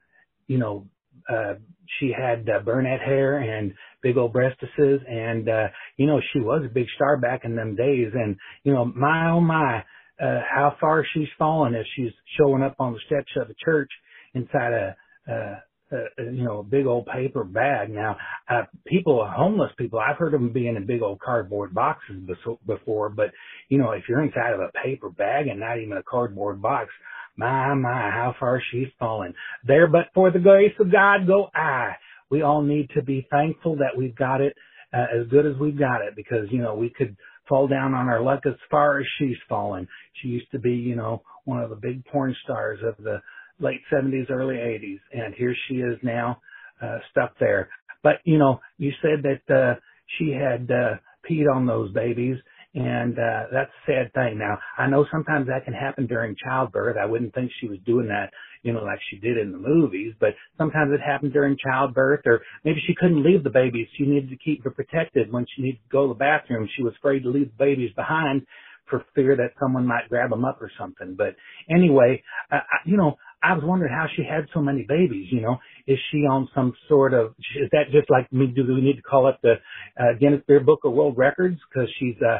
you 0.46 0.58
know, 0.58 0.86
uh 1.28 1.54
she 1.98 2.12
had 2.16 2.48
uh, 2.48 2.60
brunette 2.60 3.00
hair 3.00 3.38
and 3.38 3.74
big 4.02 4.16
old 4.16 4.32
breastises 4.32 4.98
and 5.10 5.48
uh 5.48 5.66
you 5.96 6.06
know, 6.06 6.20
she 6.32 6.40
was 6.40 6.62
a 6.64 6.72
big 6.72 6.86
star 6.94 7.16
back 7.16 7.42
in 7.44 7.56
them 7.56 7.74
days 7.74 8.12
and 8.14 8.36
you 8.64 8.72
know, 8.72 8.84
my 8.84 9.30
oh 9.30 9.40
my, 9.40 9.84
uh 10.20 10.40
how 10.48 10.76
far 10.80 11.04
she's 11.12 11.28
fallen 11.38 11.74
as 11.74 11.84
she's 11.96 12.12
showing 12.38 12.62
up 12.62 12.76
on 12.78 12.92
the 12.92 13.00
steps 13.06 13.30
of 13.36 13.50
a 13.50 13.54
church 13.64 13.90
inside 14.34 14.72
a 14.72 14.96
uh 15.30 15.56
uh, 15.92 16.22
you 16.22 16.44
know, 16.44 16.58
a 16.58 16.64
big 16.64 16.86
old 16.86 17.06
paper 17.06 17.44
bag. 17.44 17.90
Now, 17.90 18.16
uh, 18.50 18.62
people, 18.86 19.26
homeless 19.30 19.70
people, 19.78 19.98
I've 19.98 20.16
heard 20.16 20.34
of 20.34 20.40
them 20.40 20.52
being 20.52 20.76
in 20.76 20.86
big 20.86 21.02
old 21.02 21.20
cardboard 21.20 21.74
boxes 21.74 22.22
before, 22.66 23.08
but 23.08 23.30
you 23.68 23.78
know, 23.78 23.92
if 23.92 24.04
you're 24.08 24.22
inside 24.22 24.52
of 24.52 24.60
a 24.60 24.70
paper 24.84 25.10
bag 25.10 25.46
and 25.46 25.60
not 25.60 25.78
even 25.78 25.96
a 25.96 26.02
cardboard 26.02 26.60
box, 26.60 26.90
my, 27.36 27.74
my, 27.74 28.10
how 28.10 28.34
far 28.40 28.62
she's 28.72 28.88
fallen. 28.98 29.34
There, 29.66 29.86
but 29.86 30.06
for 30.14 30.30
the 30.30 30.38
grace 30.38 30.72
of 30.80 30.90
God 30.90 31.26
go 31.26 31.48
I. 31.54 31.92
We 32.30 32.42
all 32.42 32.62
need 32.62 32.90
to 32.96 33.02
be 33.02 33.26
thankful 33.30 33.76
that 33.76 33.96
we've 33.96 34.16
got 34.16 34.40
it 34.40 34.54
uh, 34.92 35.20
as 35.20 35.28
good 35.28 35.46
as 35.46 35.56
we've 35.60 35.78
got 35.78 36.00
it 36.00 36.16
because, 36.16 36.46
you 36.50 36.60
know, 36.60 36.74
we 36.74 36.90
could 36.90 37.16
fall 37.48 37.68
down 37.68 37.94
on 37.94 38.08
our 38.08 38.20
luck 38.20 38.40
as 38.46 38.54
far 38.70 38.98
as 38.98 39.06
she's 39.18 39.36
fallen. 39.48 39.86
She 40.20 40.28
used 40.28 40.50
to 40.50 40.58
be, 40.58 40.72
you 40.72 40.96
know, 40.96 41.22
one 41.44 41.62
of 41.62 41.70
the 41.70 41.76
big 41.76 42.04
porn 42.06 42.34
stars 42.42 42.80
of 42.82 43.02
the 43.04 43.20
late 43.58 43.80
70s, 43.92 44.30
early 44.30 44.56
80s, 44.56 45.00
and 45.12 45.34
here 45.34 45.54
she 45.68 45.76
is 45.76 45.98
now 46.02 46.40
uh, 46.82 46.98
stuck 47.10 47.38
there. 47.38 47.68
But 48.02 48.16
you 48.24 48.38
know, 48.38 48.60
you 48.78 48.92
said 49.02 49.24
that 49.24 49.54
uh, 49.54 49.80
she 50.18 50.30
had 50.30 50.70
uh, 50.70 50.96
peed 51.28 51.52
on 51.52 51.66
those 51.66 51.92
babies, 51.92 52.36
and 52.74 53.18
uh, 53.18 53.44
that's 53.52 53.70
a 53.70 53.90
sad 53.90 54.12
thing. 54.12 54.38
Now, 54.38 54.58
I 54.76 54.86
know 54.86 55.06
sometimes 55.10 55.46
that 55.46 55.64
can 55.64 55.72
happen 55.72 56.06
during 56.06 56.36
childbirth. 56.44 56.96
I 57.00 57.06
wouldn't 57.06 57.34
think 57.34 57.50
she 57.60 57.68
was 57.68 57.78
doing 57.86 58.08
that, 58.08 58.30
you 58.62 58.72
know, 58.72 58.82
like 58.82 58.98
she 59.10 59.18
did 59.18 59.38
in 59.38 59.50
the 59.50 59.58
movies, 59.58 60.14
but 60.20 60.30
sometimes 60.58 60.92
it 60.92 61.00
happened 61.00 61.32
during 61.32 61.56
childbirth, 61.56 62.20
or 62.26 62.42
maybe 62.64 62.80
she 62.86 62.94
couldn't 62.94 63.24
leave 63.24 63.42
the 63.44 63.50
babies. 63.50 63.88
She 63.96 64.04
needed 64.04 64.28
to 64.30 64.36
keep 64.36 64.62
them 64.62 64.74
protected 64.74 65.32
when 65.32 65.46
she 65.54 65.62
needed 65.62 65.80
to 65.82 65.90
go 65.90 66.06
to 66.06 66.12
the 66.12 66.18
bathroom. 66.18 66.68
She 66.76 66.82
was 66.82 66.92
afraid 66.98 67.22
to 67.22 67.30
leave 67.30 67.48
the 67.48 67.64
babies 67.64 67.92
behind 67.96 68.46
for 68.88 69.04
fear 69.14 69.36
that 69.36 69.52
someone 69.60 69.86
might 69.86 70.08
grab 70.08 70.30
them 70.30 70.44
up 70.44 70.60
or 70.60 70.70
something. 70.78 71.16
But 71.16 71.34
anyway, 71.68 72.22
uh, 72.52 72.60
you 72.84 72.96
know, 72.96 73.16
I 73.42 73.54
was 73.54 73.62
wondering 73.64 73.92
how 73.92 74.06
she 74.16 74.22
had 74.24 74.46
so 74.54 74.60
many 74.60 74.84
babies. 74.88 75.28
You 75.30 75.42
know, 75.42 75.58
is 75.86 75.98
she 76.10 76.18
on 76.18 76.48
some 76.54 76.72
sort 76.88 77.14
of? 77.14 77.34
Is 77.56 77.68
that 77.72 77.90
just 77.92 78.10
like 78.10 78.32
me? 78.32 78.46
Do 78.48 78.64
we 78.66 78.80
need 78.80 78.96
to 78.96 79.02
call 79.02 79.26
up 79.26 79.40
the 79.42 79.54
uh, 80.00 80.18
Guinness 80.20 80.42
Book 80.64 80.80
of 80.84 80.92
World 80.92 81.16
Records 81.16 81.58
because 81.70 81.88
she's 81.98 82.16
uh, 82.22 82.38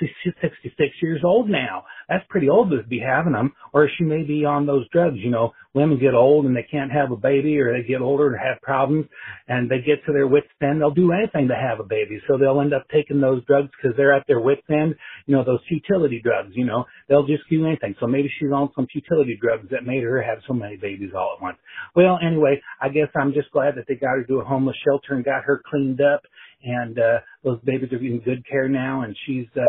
she's 0.00 0.34
66 0.42 0.90
years 1.02 1.22
old 1.24 1.48
now? 1.48 1.84
That's 2.08 2.24
pretty 2.28 2.48
old 2.48 2.70
to 2.70 2.82
be 2.82 3.00
having 3.00 3.32
them. 3.32 3.52
Or 3.72 3.88
she 3.98 4.04
may 4.04 4.22
be 4.22 4.44
on 4.44 4.66
those 4.66 4.88
drugs. 4.90 5.16
You 5.18 5.30
know, 5.30 5.52
women 5.74 5.98
get 5.98 6.14
old 6.14 6.46
and 6.46 6.56
they 6.56 6.66
can't 6.70 6.92
have 6.92 7.10
a 7.10 7.16
baby, 7.16 7.58
or 7.58 7.72
they 7.72 7.86
get 7.86 8.00
older 8.00 8.32
and 8.32 8.40
have 8.40 8.60
problems, 8.62 9.06
and 9.48 9.70
they 9.70 9.78
get 9.78 10.04
to 10.06 10.12
their 10.12 10.26
wits 10.26 10.48
end. 10.62 10.80
They'll 10.80 10.90
do 10.90 11.12
anything 11.12 11.48
to 11.48 11.54
have 11.54 11.80
a 11.80 11.84
baby, 11.84 12.20
so 12.28 12.36
they'll 12.36 12.60
end 12.60 12.74
up 12.74 12.86
taking 12.92 13.20
those 13.20 13.44
drugs 13.46 13.70
because 13.76 13.96
they're 13.96 14.14
at 14.14 14.26
their 14.26 14.40
wits 14.40 14.62
end. 14.70 14.94
You 15.26 15.36
know, 15.36 15.44
those 15.44 15.60
futility 15.68 16.20
drugs. 16.22 16.52
You 16.54 16.64
know, 16.64 16.84
they'll 17.08 17.26
just 17.26 17.44
do 17.50 17.66
anything. 17.66 17.94
So 18.00 18.06
maybe 18.06 18.30
she's 18.38 18.52
on 18.52 18.70
some 18.74 18.86
futility 18.86 19.38
drugs 19.40 19.68
that 19.70 19.86
made 19.86 20.02
her 20.02 20.22
have 20.22 20.38
so 20.46 20.54
many 20.54 20.76
babies 20.76 21.10
all 21.16 21.36
at 21.36 21.42
once. 21.42 21.58
Well, 21.94 22.18
anyway, 22.24 22.60
I 22.80 22.88
guess 22.88 23.08
I'm 23.14 23.32
just 23.32 23.50
glad 23.52 23.76
that 23.76 23.84
they 23.88 23.94
got 23.94 24.16
her 24.16 24.24
to 24.24 24.40
a 24.40 24.44
homeless 24.44 24.76
shelter 24.84 25.14
and 25.14 25.24
got 25.24 25.44
her 25.44 25.62
cleaned 25.70 26.00
up, 26.00 26.22
and 26.62 26.98
uh, 26.98 27.18
those 27.44 27.60
babies 27.64 27.92
are 27.92 27.98
in 27.98 28.20
good 28.20 28.46
care 28.48 28.68
now, 28.68 29.02
and 29.02 29.16
she's 29.26 29.46
uh, 29.56 29.64